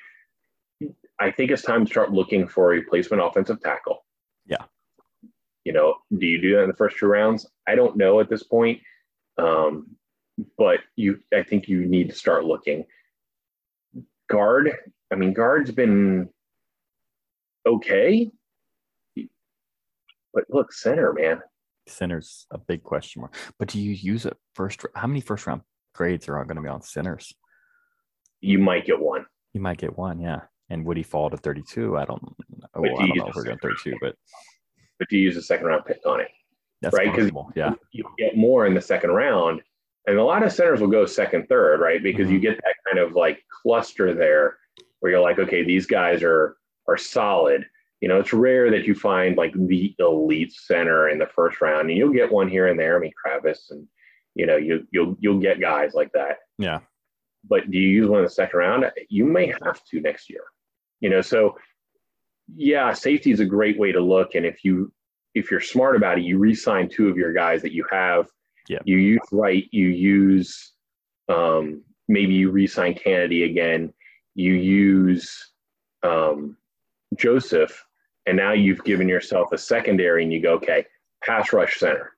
[1.20, 4.06] I think it's time to start looking for a replacement offensive tackle.
[4.46, 4.64] Yeah.
[5.64, 7.48] You know, do you do that in the first two rounds?
[7.68, 8.82] I don't know at this point.
[9.38, 9.96] Um,
[10.58, 12.86] but you I think you need to start looking.
[14.30, 14.72] Guard,
[15.12, 16.30] I mean, guard's been
[17.66, 18.32] okay.
[20.34, 21.42] But look, center, man.
[21.88, 23.36] Center's a big question mark.
[23.60, 24.84] But do you use it first?
[24.96, 25.62] How many first round
[25.94, 27.34] grades are going to be on centers?
[28.42, 29.26] You might get one.
[29.54, 30.42] You might get one, yeah.
[30.70, 31.98] And would he fall to 32?
[31.98, 32.36] I don't know.
[32.74, 34.16] Oh, I don't know if we're going 32, but
[34.98, 36.30] but do you use a second round pick on it?
[36.82, 37.12] That's right.
[37.14, 39.62] Because yeah, you get more in the second round.
[40.06, 42.04] And a lot of centers will go second, third, right?
[42.04, 42.34] Because mm-hmm.
[42.34, 44.58] you get that kind of like cluster there
[45.00, 47.66] where you're like, okay, these guys are are solid.
[48.02, 51.90] You know, it's rare that you find like the elite center in the first round,
[51.90, 52.98] and you'll get one here and there.
[52.98, 53.88] I mean, Travis, and
[54.36, 56.40] you know, you you'll you'll get guys like that.
[56.58, 56.80] Yeah.
[57.48, 58.86] But do you use one in the second round?
[59.10, 60.44] You may have to next year.
[61.00, 61.58] You know, so
[62.54, 64.92] yeah, safety is a great way to look, and if you
[65.34, 68.28] if you're smart about it, you re-sign two of your guys that you have.
[68.68, 68.80] Yeah.
[68.86, 69.68] You use right.
[69.72, 70.74] You use
[71.30, 73.94] um, maybe you re-sign Canady again.
[74.36, 75.52] You use
[76.04, 76.58] um,
[77.18, 77.86] Joseph
[78.26, 80.86] and now you've given yourself a secondary and you go, okay,
[81.24, 82.14] pass rush center.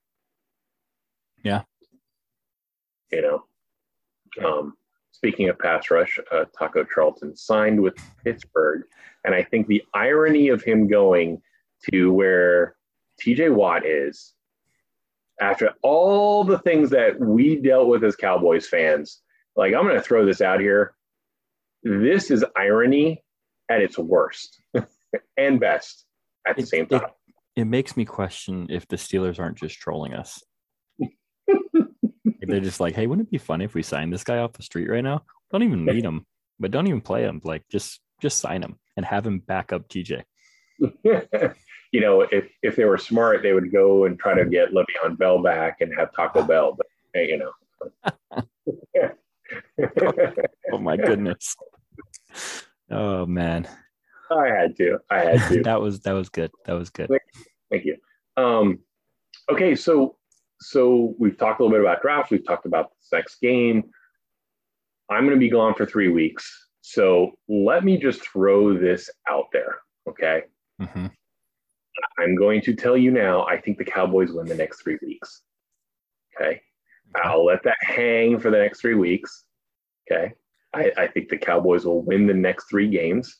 [1.43, 1.63] Yeah.
[3.11, 4.73] You know, um,
[5.11, 8.83] speaking of pass rush, uh, Taco Charlton signed with Pittsburgh.
[9.23, 11.41] And I think the irony of him going
[11.91, 12.75] to where
[13.21, 14.33] TJ Watt is,
[15.41, 19.21] after all the things that we dealt with as Cowboys fans,
[19.55, 20.95] like I'm going to throw this out here.
[21.83, 23.23] This is irony
[23.69, 24.61] at its worst.
[25.37, 26.05] and best
[26.47, 27.01] at the it, same time.
[27.55, 30.43] It, it, makes me question if the Steelers aren't just trolling us.
[32.41, 34.63] They're just like, hey, wouldn't it be funny if we signed this guy off the
[34.63, 35.23] street right now?
[35.51, 36.25] Don't even meet him,
[36.59, 37.41] but don't even play him.
[37.43, 40.23] Like, just just sign him and have him back up TJ.
[41.95, 45.17] you know, if if they were smart, they would go and try to get Le'Veon
[45.17, 46.75] Bell back and have Taco Bell.
[46.75, 47.51] But hey, you know.
[50.73, 51.55] oh my goodness.
[52.91, 53.65] Oh man.
[54.29, 54.99] I had to.
[55.09, 55.63] I had to.
[55.63, 56.51] that was that was good.
[56.65, 57.09] That was good.
[57.71, 57.95] Thank you.
[58.35, 58.79] Um,
[59.49, 60.17] okay, so
[60.59, 62.29] so we've talked a little bit about drafts.
[62.29, 63.85] We've talked about the next game.
[65.09, 69.45] I'm going to be gone for three weeks, so let me just throw this out
[69.53, 69.77] there.
[70.09, 70.41] Okay.
[70.81, 71.05] Mm-hmm.
[72.17, 73.45] I'm going to tell you now.
[73.45, 75.41] I think the Cowboys win the next three weeks.
[76.35, 76.61] Okay.
[77.23, 79.45] I'll let that hang for the next three weeks.
[80.09, 80.33] Okay.
[80.73, 83.37] I, I think the Cowboys will win the next three games.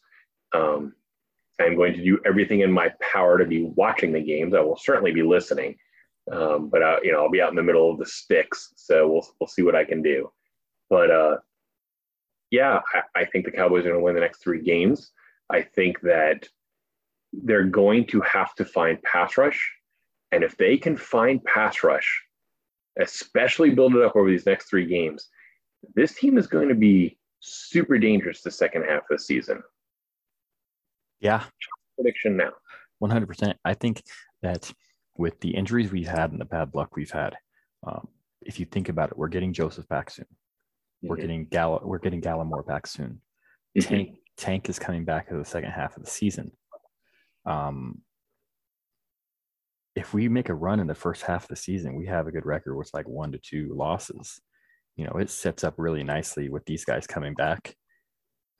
[0.53, 0.93] Um,
[1.59, 4.53] I'm going to do everything in my power to be watching the games.
[4.53, 5.75] I will certainly be listening,
[6.31, 9.07] um, but uh, you know I'll be out in the middle of the sticks, so
[9.07, 10.31] we'll we'll see what I can do.
[10.89, 11.37] But uh,
[12.51, 15.11] yeah, I, I think the Cowboys are going to win the next three games.
[15.49, 16.47] I think that
[17.43, 19.71] they're going to have to find pass rush,
[20.31, 22.23] and if they can find pass rush,
[22.99, 25.27] especially build it up over these next three games,
[25.95, 29.61] this team is going to be super dangerous the second half of the season.
[31.19, 31.43] Yeah.
[31.95, 32.51] Prediction now.
[33.01, 33.53] 100%.
[33.63, 34.03] I think
[34.41, 34.71] that
[35.17, 37.35] with the injuries we've had and the bad luck we've had,
[37.85, 38.07] um,
[38.41, 40.25] if you think about it, we're getting Joseph back soon.
[40.25, 41.07] Mm-hmm.
[41.07, 43.21] We're getting Gall- we're getting Gallimore back soon.
[43.77, 43.87] Mm-hmm.
[43.87, 46.51] Tank Tank is coming back in the second half of the season.
[47.45, 48.01] Um,
[49.95, 52.31] if we make a run in the first half of the season, we have a
[52.31, 54.41] good record with like one to two losses.
[54.97, 57.75] You know, it sets up really nicely with these guys coming back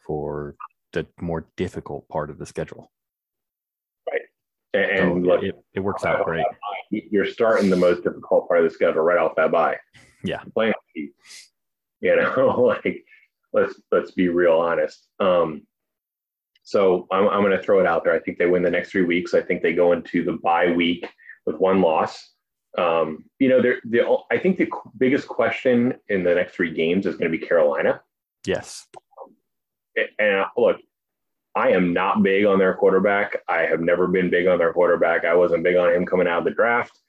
[0.05, 0.55] for
[0.93, 2.91] the more difficult part of the schedule.
[4.09, 4.21] Right.
[4.73, 6.45] And, so look, it, it, works out great.
[6.89, 9.77] You're starting the most difficult part of the schedule right off that bye.
[10.23, 10.41] Yeah.
[10.53, 13.03] Playing, you know, like
[13.53, 15.07] let's let's be real honest.
[15.19, 15.65] Um,
[16.66, 18.13] so I'm, I'm going to throw it out there.
[18.13, 19.34] I think they win the next three weeks.
[19.34, 21.07] I think they go into the bye week
[21.45, 22.32] with one loss.
[22.78, 24.01] Um, you know, they're, they
[24.32, 28.01] I think the biggest question in the next three games is going to be Carolina.
[28.45, 28.86] Yes
[30.20, 30.78] and look,
[31.55, 33.38] I am not big on their quarterback.
[33.47, 35.26] I have never been big on their quarterback.
[35.26, 36.99] I wasn't big on him coming out of the draft.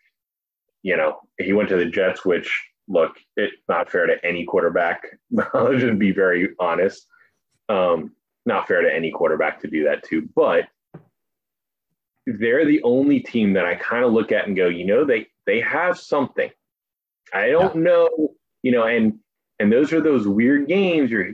[0.83, 2.51] You know, he went to the Jets, which
[2.89, 5.03] look, it's not fair to any quarterback.
[5.55, 7.07] I'll just be very honest.
[7.69, 8.13] Um,
[8.47, 10.29] not fair to any quarterback to do that too.
[10.35, 10.69] But
[12.27, 15.29] they're the only team that I kind of look at and go, you know, they
[15.47, 16.51] they have something.
[17.33, 17.83] I don't yeah.
[17.83, 19.19] know, you know, and
[19.59, 21.33] and those are those weird games you're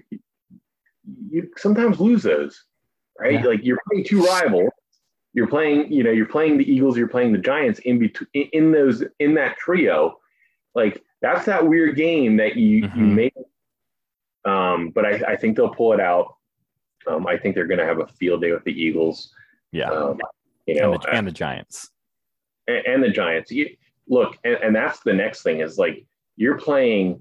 [1.30, 2.64] you sometimes lose those,
[3.18, 3.34] right?
[3.34, 3.46] Yeah.
[3.46, 4.70] Like you're playing two rivals,
[5.32, 8.72] you're playing, you know, you're playing the Eagles, you're playing the Giants in between in
[8.72, 10.18] those in that trio.
[10.74, 13.00] Like that's that weird game that you mm-hmm.
[13.00, 13.34] you make.
[14.44, 16.34] Um, but I, I think they'll pull it out.
[17.06, 19.32] Um, I think they're going to have a field day with the Eagles.
[19.72, 19.90] Yeah.
[19.90, 20.20] Um,
[20.66, 21.90] you know, and the, and the Giants.
[22.68, 23.50] And, and, the Giants.
[23.50, 23.68] You,
[24.08, 26.04] look, and, and that's the next thing is like
[26.36, 27.20] you're playing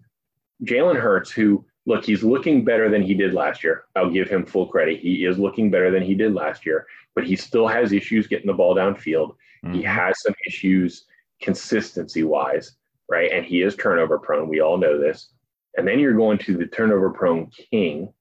[0.63, 3.86] Jalen Hurts, who look, he's looking better than he did last year.
[3.95, 4.99] I'll give him full credit.
[4.99, 8.47] He is looking better than he did last year, but he still has issues getting
[8.47, 9.36] the ball downfield.
[9.65, 9.73] Mm-hmm.
[9.73, 11.05] He has some issues
[11.41, 12.73] consistency wise,
[13.09, 13.32] right?
[13.32, 14.47] And he is turnover prone.
[14.47, 15.29] We all know this.
[15.77, 18.13] And then you're going to the turnover prone king,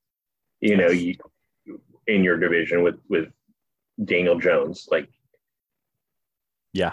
[0.61, 1.17] you know, you,
[2.11, 3.29] in your division with with
[4.05, 4.89] Daniel Jones.
[4.91, 5.09] Like,
[6.73, 6.93] yeah.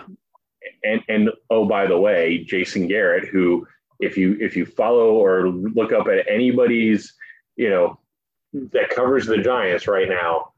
[0.83, 3.67] And and oh, by the way, Jason Garrett, who
[3.99, 7.13] if you if you follow or look up at anybody's,
[7.55, 7.99] you know,
[8.53, 10.51] that covers the Giants right now,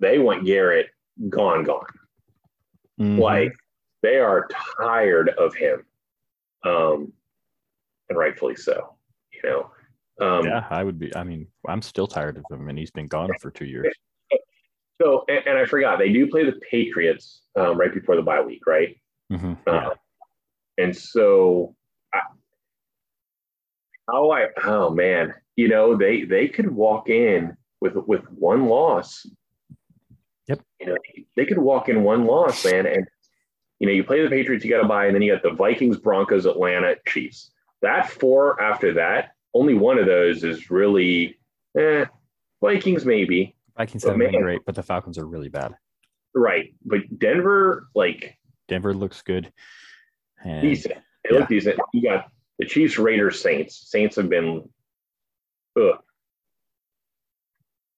[0.00, 0.88] they want Garrett
[1.28, 1.86] gone, gone.
[3.00, 3.20] Mm-hmm.
[3.20, 3.52] Like
[4.02, 4.48] they are
[4.80, 5.84] tired of him,
[6.64, 7.12] um,
[8.08, 8.94] and rightfully so.
[9.32, 9.70] You know.
[10.20, 11.14] Um, yeah, I would be.
[11.14, 13.94] I mean, I'm still tired of him, and he's been gone for two years.
[15.00, 18.40] So, and, and, I forgot they do play the Patriots um, right before the bye
[18.40, 18.96] week, right?
[19.32, 19.54] Mm-hmm.
[19.64, 19.72] Yeah.
[19.72, 19.94] Uh,
[20.76, 21.76] and so,
[22.12, 22.20] I,
[24.10, 29.24] how I oh man, you know they they could walk in with with one loss.
[30.48, 30.62] Yep.
[30.80, 30.96] You know
[31.36, 33.06] they could walk in one loss, man, and
[33.78, 35.54] you know you play the Patriots, you got to buy, and then you got the
[35.54, 37.52] Vikings, Broncos, Atlanta, Chiefs.
[37.82, 41.38] That four after that, only one of those is really
[41.78, 42.04] eh,
[42.60, 45.74] Vikings maybe Vikings have been great, but the Falcons are really bad.
[46.34, 48.36] Right, but Denver, like
[48.66, 49.52] Denver, looks good.
[50.44, 50.96] And, decent.
[51.24, 51.40] They yeah.
[51.40, 51.78] look decent.
[51.94, 52.26] You got
[52.58, 53.88] the Chiefs, Raiders, Saints.
[53.88, 54.68] Saints have been.
[55.80, 55.96] Ugh.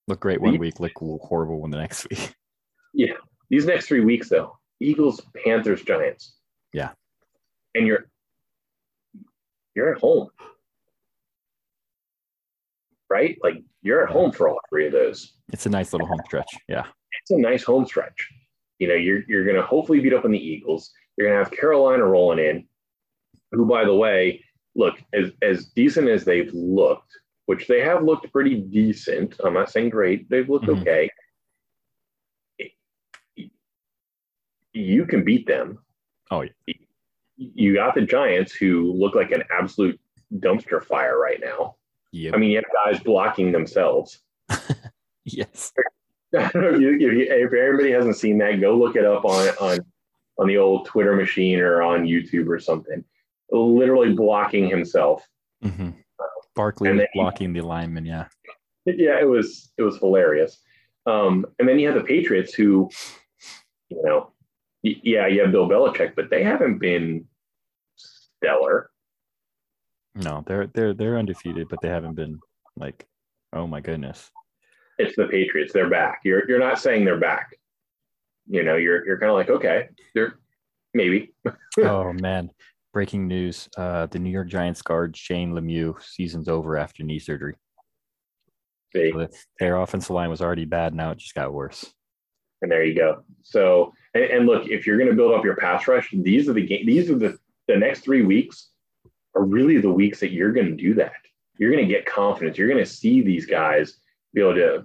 [0.06, 2.34] Look great one week, look horrible one the next week.
[2.92, 3.12] Yeah,
[3.50, 6.34] these next three weeks though: Eagles, Panthers, Giants.
[6.72, 6.90] Yeah,
[7.76, 8.10] and you're
[9.76, 10.30] you're at home,
[13.10, 13.36] right?
[13.42, 15.34] Like you're at home for all three of those.
[15.52, 16.50] It's a nice little home stretch.
[16.68, 16.84] Yeah.
[17.22, 18.28] It's a nice home stretch.
[18.78, 20.90] You know, you're you're gonna hopefully beat up on the Eagles.
[21.16, 22.66] You're gonna have Carolina rolling in,
[23.52, 24.42] who by the way,
[24.74, 27.12] look, as as decent as they've looked,
[27.46, 29.36] which they have looked pretty decent.
[29.44, 30.80] I'm not saying great, they've looked mm-hmm.
[30.80, 31.10] okay.
[34.72, 35.78] You can beat them.
[36.30, 36.74] Oh yeah.
[37.36, 39.98] You got the Giants who look like an absolute
[40.36, 41.76] dumpster fire right now.
[42.12, 42.34] Yep.
[42.34, 44.20] I mean, you have guys blocking themselves.
[45.24, 45.72] yes.
[46.32, 49.78] if, if everybody hasn't seen that, go look it up on on
[50.38, 53.04] on the old Twitter machine or on YouTube or something.
[53.50, 55.26] Literally blocking himself.
[55.62, 55.90] Mm-hmm.
[56.54, 58.04] Barkley blocking the lineman.
[58.04, 58.26] Yeah.
[58.86, 60.58] Yeah, it was it was hilarious.
[61.06, 62.90] Um, and then you have the Patriots who,
[63.88, 64.32] you know,
[64.82, 67.26] yeah, you have Bill Belichick, but they haven't been
[67.96, 68.89] stellar.
[70.14, 72.40] No, they're they're they're undefeated, but they haven't been
[72.76, 73.06] like,
[73.52, 74.30] oh my goodness.
[74.98, 75.72] It's the Patriots.
[75.72, 76.20] They're back.
[76.24, 77.56] You're you're not saying they're back.
[78.48, 80.38] You know, you're you're kind of like, okay, they're
[80.94, 81.32] maybe.
[81.78, 82.50] oh man.
[82.92, 83.68] Breaking news.
[83.76, 87.54] Uh the New York Giants guard Shane Lemieux season's over after knee surgery.
[88.92, 89.28] So
[89.60, 90.94] their offensive line was already bad.
[90.94, 91.84] Now it just got worse.
[92.60, 93.22] And there you go.
[93.42, 96.52] So, and, and look, if you're going to build up your pass rush, these are
[96.52, 96.84] the game.
[96.84, 97.38] These are the
[97.68, 98.70] the next three weeks
[99.34, 101.12] are really the weeks that you're going to do that.
[101.58, 102.56] You're going to get confidence.
[102.56, 103.98] You're going to see these guys
[104.32, 104.84] be able to.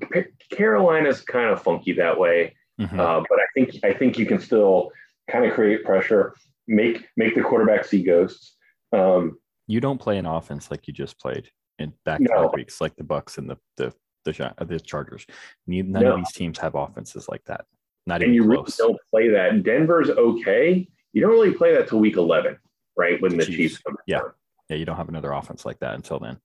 [0.52, 3.00] Carolina's kind of funky that way, mm-hmm.
[3.00, 4.92] uh, but I think I think you can still
[5.30, 6.36] kind of create pressure,
[6.68, 8.56] make make the quarterback see ghosts.
[8.92, 12.82] Um, you don't play an offense like you just played in back to back weeks,
[12.82, 13.94] like the Bucs and the the
[14.26, 15.26] the, the Chargers.
[15.68, 16.12] None no.
[16.12, 17.66] of these teams have offenses like that.
[18.06, 18.78] Not and even you close.
[18.80, 19.64] Really don't play that.
[19.64, 20.88] Denver's okay.
[21.14, 22.58] You don't really play that till week eleven
[22.98, 23.22] right?
[23.22, 23.98] When the Chiefs, Chiefs come.
[24.08, 24.20] Yeah.
[24.20, 24.32] Down.
[24.70, 24.78] Yeah.
[24.78, 26.40] You don't have another offense like that until then.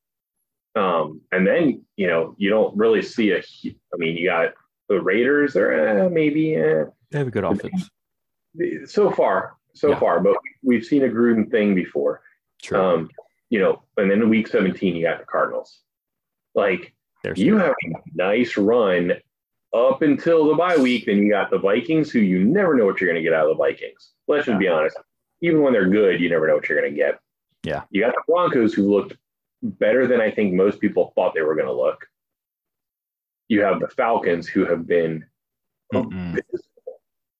[0.76, 4.52] Um, and then, you know, you don't really see a, I mean, you got
[4.88, 7.90] the Raiders or uh, maybe, uh, they have a good offense.
[8.86, 9.98] So far, so yeah.
[9.98, 12.22] far, but we've seen a Gruden thing before.
[12.62, 12.80] True.
[12.80, 13.10] Um,
[13.48, 15.80] you know, and then in week 17, you got the Cardinals.
[16.54, 16.92] Like,
[17.24, 19.12] There's you have a nice run
[19.74, 21.06] up until the bye week.
[21.06, 23.50] Then you got the Vikings, who you never know what you're going to get out
[23.50, 24.12] of the Vikings.
[24.28, 24.96] Let's just be honest
[25.40, 27.18] even when they're good, you never know what you're going to get.
[27.62, 27.82] Yeah.
[27.90, 29.16] You got the Broncos who looked
[29.62, 32.06] better than I think most people thought they were going to look.
[33.48, 35.24] You have the Falcons who have been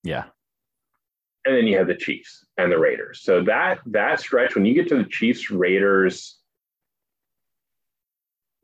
[0.03, 0.25] yeah.
[1.45, 3.21] and then you have the Chiefs and the Raiders.
[3.23, 6.39] So that that stretch when you get to the Chiefs, Raiders,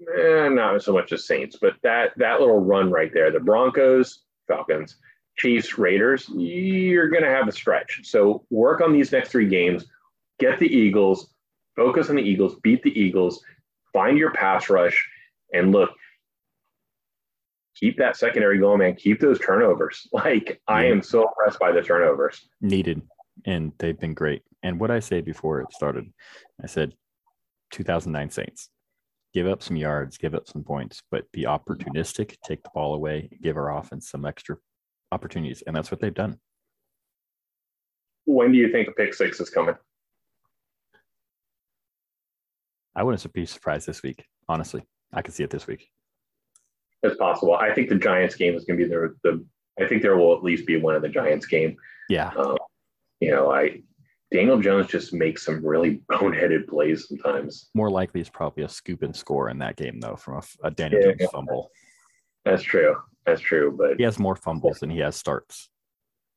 [0.01, 4.23] eh, not so much the Saints, but that that little run right there, the Broncos,
[4.49, 4.97] Falcons,
[5.39, 8.01] Chiefs, Raiders, you're going to have a stretch.
[8.05, 9.87] So work on these next three games,
[10.41, 11.29] get the Eagles,
[11.77, 13.43] focus on the Eagles, beat the Eagles,
[13.93, 15.07] find your pass rush,
[15.53, 15.91] and look,
[17.75, 18.95] keep that secondary going, man.
[18.95, 20.09] Keep those turnovers.
[20.13, 22.49] Like I am so impressed by the turnovers.
[22.61, 23.03] Needed,
[23.45, 24.43] and they've been great.
[24.63, 26.11] And what I say before it started,
[26.63, 26.95] I said
[27.73, 28.71] 2009 Saints.
[29.35, 33.29] Give up some yards, give up some points, but be opportunistic, take the ball away,
[33.43, 34.57] give our offense some extra
[35.13, 35.63] opportunities.
[35.67, 36.39] And that's what they've done.
[38.25, 39.77] When do you think a pick six is coming?
[42.95, 44.25] I wouldn't be surprised this week.
[44.49, 44.83] Honestly,
[45.13, 45.91] I could see it this week.
[47.03, 47.55] It's possible.
[47.55, 49.45] I think the Giants game is going to be the, the.
[49.79, 51.77] I think there will at least be one of the Giants game.
[52.09, 52.31] Yeah.
[52.37, 52.57] Um,
[53.21, 53.83] you know, I
[54.33, 57.71] Daniel Jones just makes some really boneheaded plays sometimes.
[57.75, 60.71] More likely, it's probably a scoop and score in that game though, from a, a
[60.71, 61.71] Daniel yeah, Jones fumble.
[62.45, 62.97] That's true.
[63.27, 63.75] That's true.
[63.77, 65.69] But he has more fumbles than he has starts.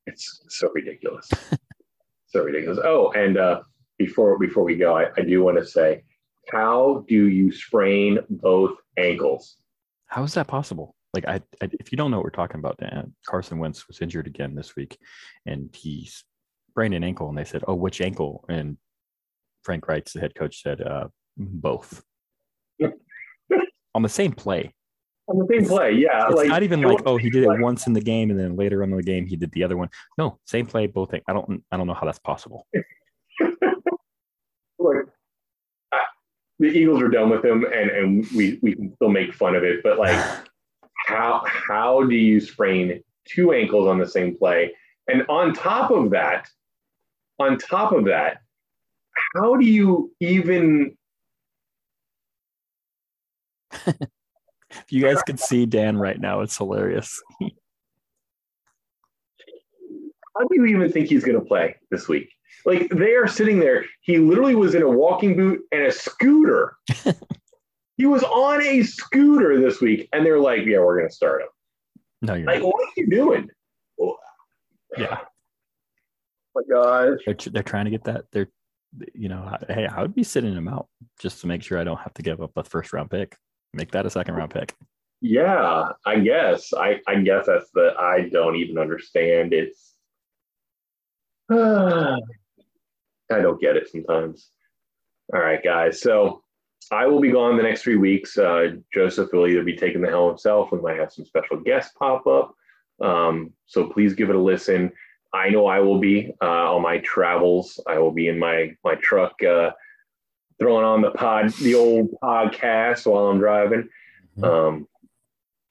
[0.08, 1.30] It's so ridiculous.
[2.28, 2.80] so ridiculous.
[2.84, 3.62] Oh, and uh,
[3.98, 6.04] before before we go, I, I do want to say,
[6.52, 9.58] how do you sprain both ankles?
[10.08, 10.96] How is that possible?
[11.14, 14.02] Like, I, I, if you don't know what we're talking about, Dan, Carson Wentz was
[14.02, 14.98] injured again this week,
[15.46, 16.10] and he
[16.70, 17.30] sprained an ankle.
[17.30, 18.78] And they said, "Oh, which ankle?" And
[19.64, 22.04] Frank Reich's the head coach said, uh, "Both."
[23.96, 24.74] on the same play.
[25.30, 26.26] On the same play, yeah.
[26.28, 28.56] It's like, not even like, oh, he did it once in the game, and then
[28.56, 29.88] later on in the game he did the other one.
[30.18, 31.12] No, same play, both.
[31.12, 31.24] Things.
[31.28, 32.66] I don't, I don't know how that's possible.
[34.80, 35.12] Look,
[36.58, 39.64] the Eagles are done with him, and and we we can still make fun of
[39.64, 39.84] it.
[39.84, 40.18] But like,
[41.06, 44.74] how how do you sprain two ankles on the same play?
[45.08, 46.48] And on top of that,
[47.38, 48.40] on top of that,
[49.36, 50.98] how do you even?
[54.72, 57.22] if you guys could see Dan right now, it's hilarious.
[57.42, 57.50] how
[60.48, 62.32] do you even think he's going to play this week?
[62.66, 63.86] Like they are sitting there.
[64.02, 66.76] He literally was in a walking boot and a scooter.
[67.98, 71.42] he was on a scooter this week, and they're like, "Yeah, we're going to start
[71.42, 71.48] him."
[72.22, 72.68] No, you're like, not.
[72.68, 73.50] what are you doing?
[74.98, 75.20] yeah.
[75.20, 75.26] Oh
[76.56, 77.20] my gosh.
[77.26, 78.26] They're, they're trying to get that.
[78.32, 78.50] They're,
[79.14, 80.88] you know, hey, I would be sitting him out
[81.20, 83.38] just to make sure I don't have to give up a first round pick.
[83.74, 84.76] Make that a second round pick.
[85.22, 86.74] Yeah, I guess.
[86.74, 89.54] I, I guess that's the I don't even understand.
[89.54, 89.94] It's
[91.52, 92.16] uh,
[93.32, 94.50] I don't get it sometimes.
[95.34, 96.02] All right, guys.
[96.02, 96.44] So
[96.92, 98.38] I will be gone the next three weeks.
[98.38, 100.72] Uh, Joseph will either be taking the helm himself.
[100.72, 102.56] We might have some special guests pop up.
[103.02, 104.92] Um, so please give it a listen.
[105.34, 107.80] I know I will be uh, on my travels.
[107.88, 109.72] I will be in my my truck, uh,
[110.60, 113.90] throwing on the pod, the old podcast while I'm driving.
[114.38, 114.44] Mm-hmm.
[114.44, 114.88] Um,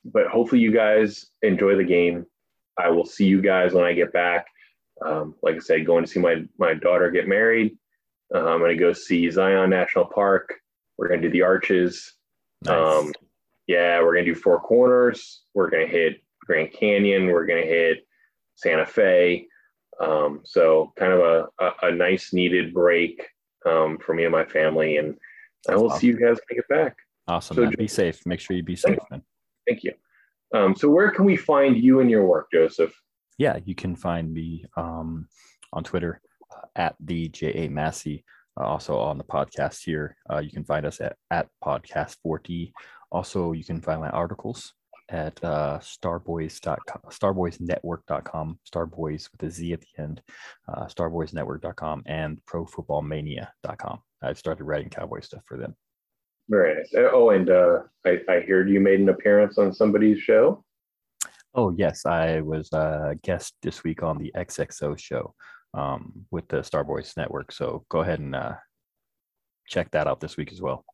[0.04, 2.26] but hopefully, you guys enjoy the game.
[2.78, 4.46] I will see you guys when I get back.
[5.04, 7.76] Um, like I said, going to see my my daughter get married.
[8.34, 10.54] Uh, I'm going to go see Zion National Park.
[10.96, 12.14] We're going to do the arches.
[12.64, 12.74] Nice.
[12.74, 13.12] Um,
[13.66, 15.42] yeah, we're going to do Four Corners.
[15.54, 17.26] We're going to hit Grand Canyon.
[17.26, 18.06] We're going to hit
[18.56, 19.46] Santa Fe.
[20.00, 23.26] Um, so kind of a, a, a nice needed break
[23.66, 24.96] um, for me and my family.
[24.96, 25.16] And
[25.68, 26.00] I will awesome.
[26.00, 26.96] see you guys when I get back.
[27.26, 27.56] Awesome.
[27.56, 28.24] So, be safe.
[28.26, 29.22] Make sure you be safe, man.
[29.68, 29.92] Thank you.
[30.54, 32.94] Um, so where can we find you and your work, Joseph?
[33.38, 35.28] yeah, you can find me um,
[35.72, 36.20] on Twitter
[36.52, 37.68] uh, at the J.A.
[37.68, 38.24] Massey.
[38.60, 42.72] Uh, also on the podcast here, uh, you can find us at, at podcast 40.
[43.12, 44.74] Also, you can find my articles
[45.08, 50.22] at uh, starboyz.com, starboyznetwork.com, starboys with a Z at the end,
[50.68, 54.00] uh, starboyznetwork.com, and profootballmania.com.
[54.22, 55.74] I've started writing cowboy stuff for them.
[56.48, 56.92] Very nice.
[57.12, 60.64] Oh, and uh, I, I heard you made an appearance on somebody's show.
[61.54, 65.34] Oh yes, I was a guest this week on the XXO show
[65.74, 67.52] um, with the Starboys Network.
[67.52, 68.54] So go ahead and uh,
[69.66, 70.84] check that out this week as well.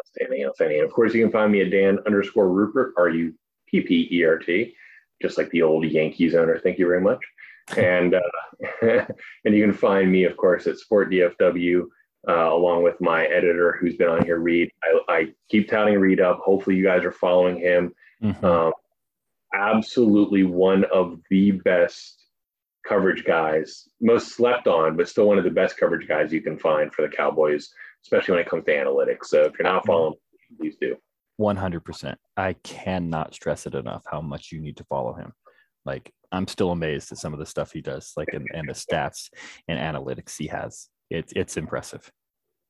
[0.00, 0.80] Outstanding, outstanding.
[0.82, 3.34] of course, you can find me at Dan underscore Ruppert, R U
[3.68, 4.74] P P E R T,
[5.20, 6.58] just like the old Yankees owner.
[6.58, 7.20] Thank you very much.
[7.76, 8.20] and uh,
[8.82, 11.84] and you can find me, of course, at Sport DFW.
[12.28, 14.70] Uh, along with my editor who's been on here, Reed.
[14.84, 16.40] I, I keep touting Reed up.
[16.40, 17.94] Hopefully, you guys are following him.
[18.22, 18.44] Mm-hmm.
[18.44, 18.72] Um,
[19.54, 22.20] absolutely one of the best
[22.86, 26.58] coverage guys, most slept on, but still one of the best coverage guys you can
[26.58, 27.72] find for the Cowboys,
[28.04, 29.26] especially when it comes to analytics.
[29.26, 30.14] So if you're not following,
[30.58, 30.96] please do.
[31.40, 32.16] 100%.
[32.36, 35.32] I cannot stress it enough how much you need to follow him.
[35.84, 38.74] Like I'm still amazed at some of the stuff he does, like and, and the
[38.74, 39.30] stats
[39.68, 40.88] and analytics he has.
[41.08, 42.10] It's it's impressive.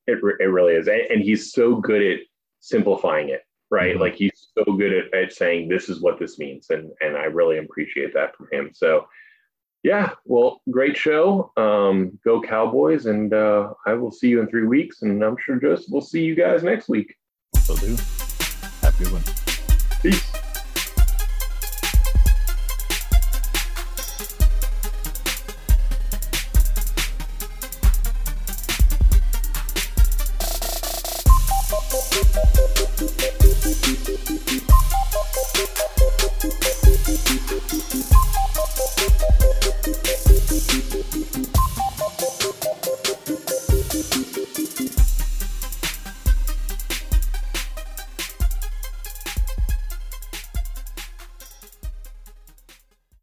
[0.07, 2.19] It, it really is, and he's so good at
[2.59, 3.91] simplifying it, right?
[3.91, 4.01] Mm-hmm.
[4.01, 7.25] Like he's so good at, at saying this is what this means, and and I
[7.25, 8.71] really appreciate that from him.
[8.73, 9.05] So
[9.83, 11.51] yeah, well, great show.
[11.57, 15.59] Um, go Cowboys, and uh, I will see you in three weeks, and I'm sure
[15.59, 17.15] Joseph will see you guys next week.
[17.67, 17.95] Will do.
[18.81, 19.23] Have a good one.
[20.01, 20.30] Peace.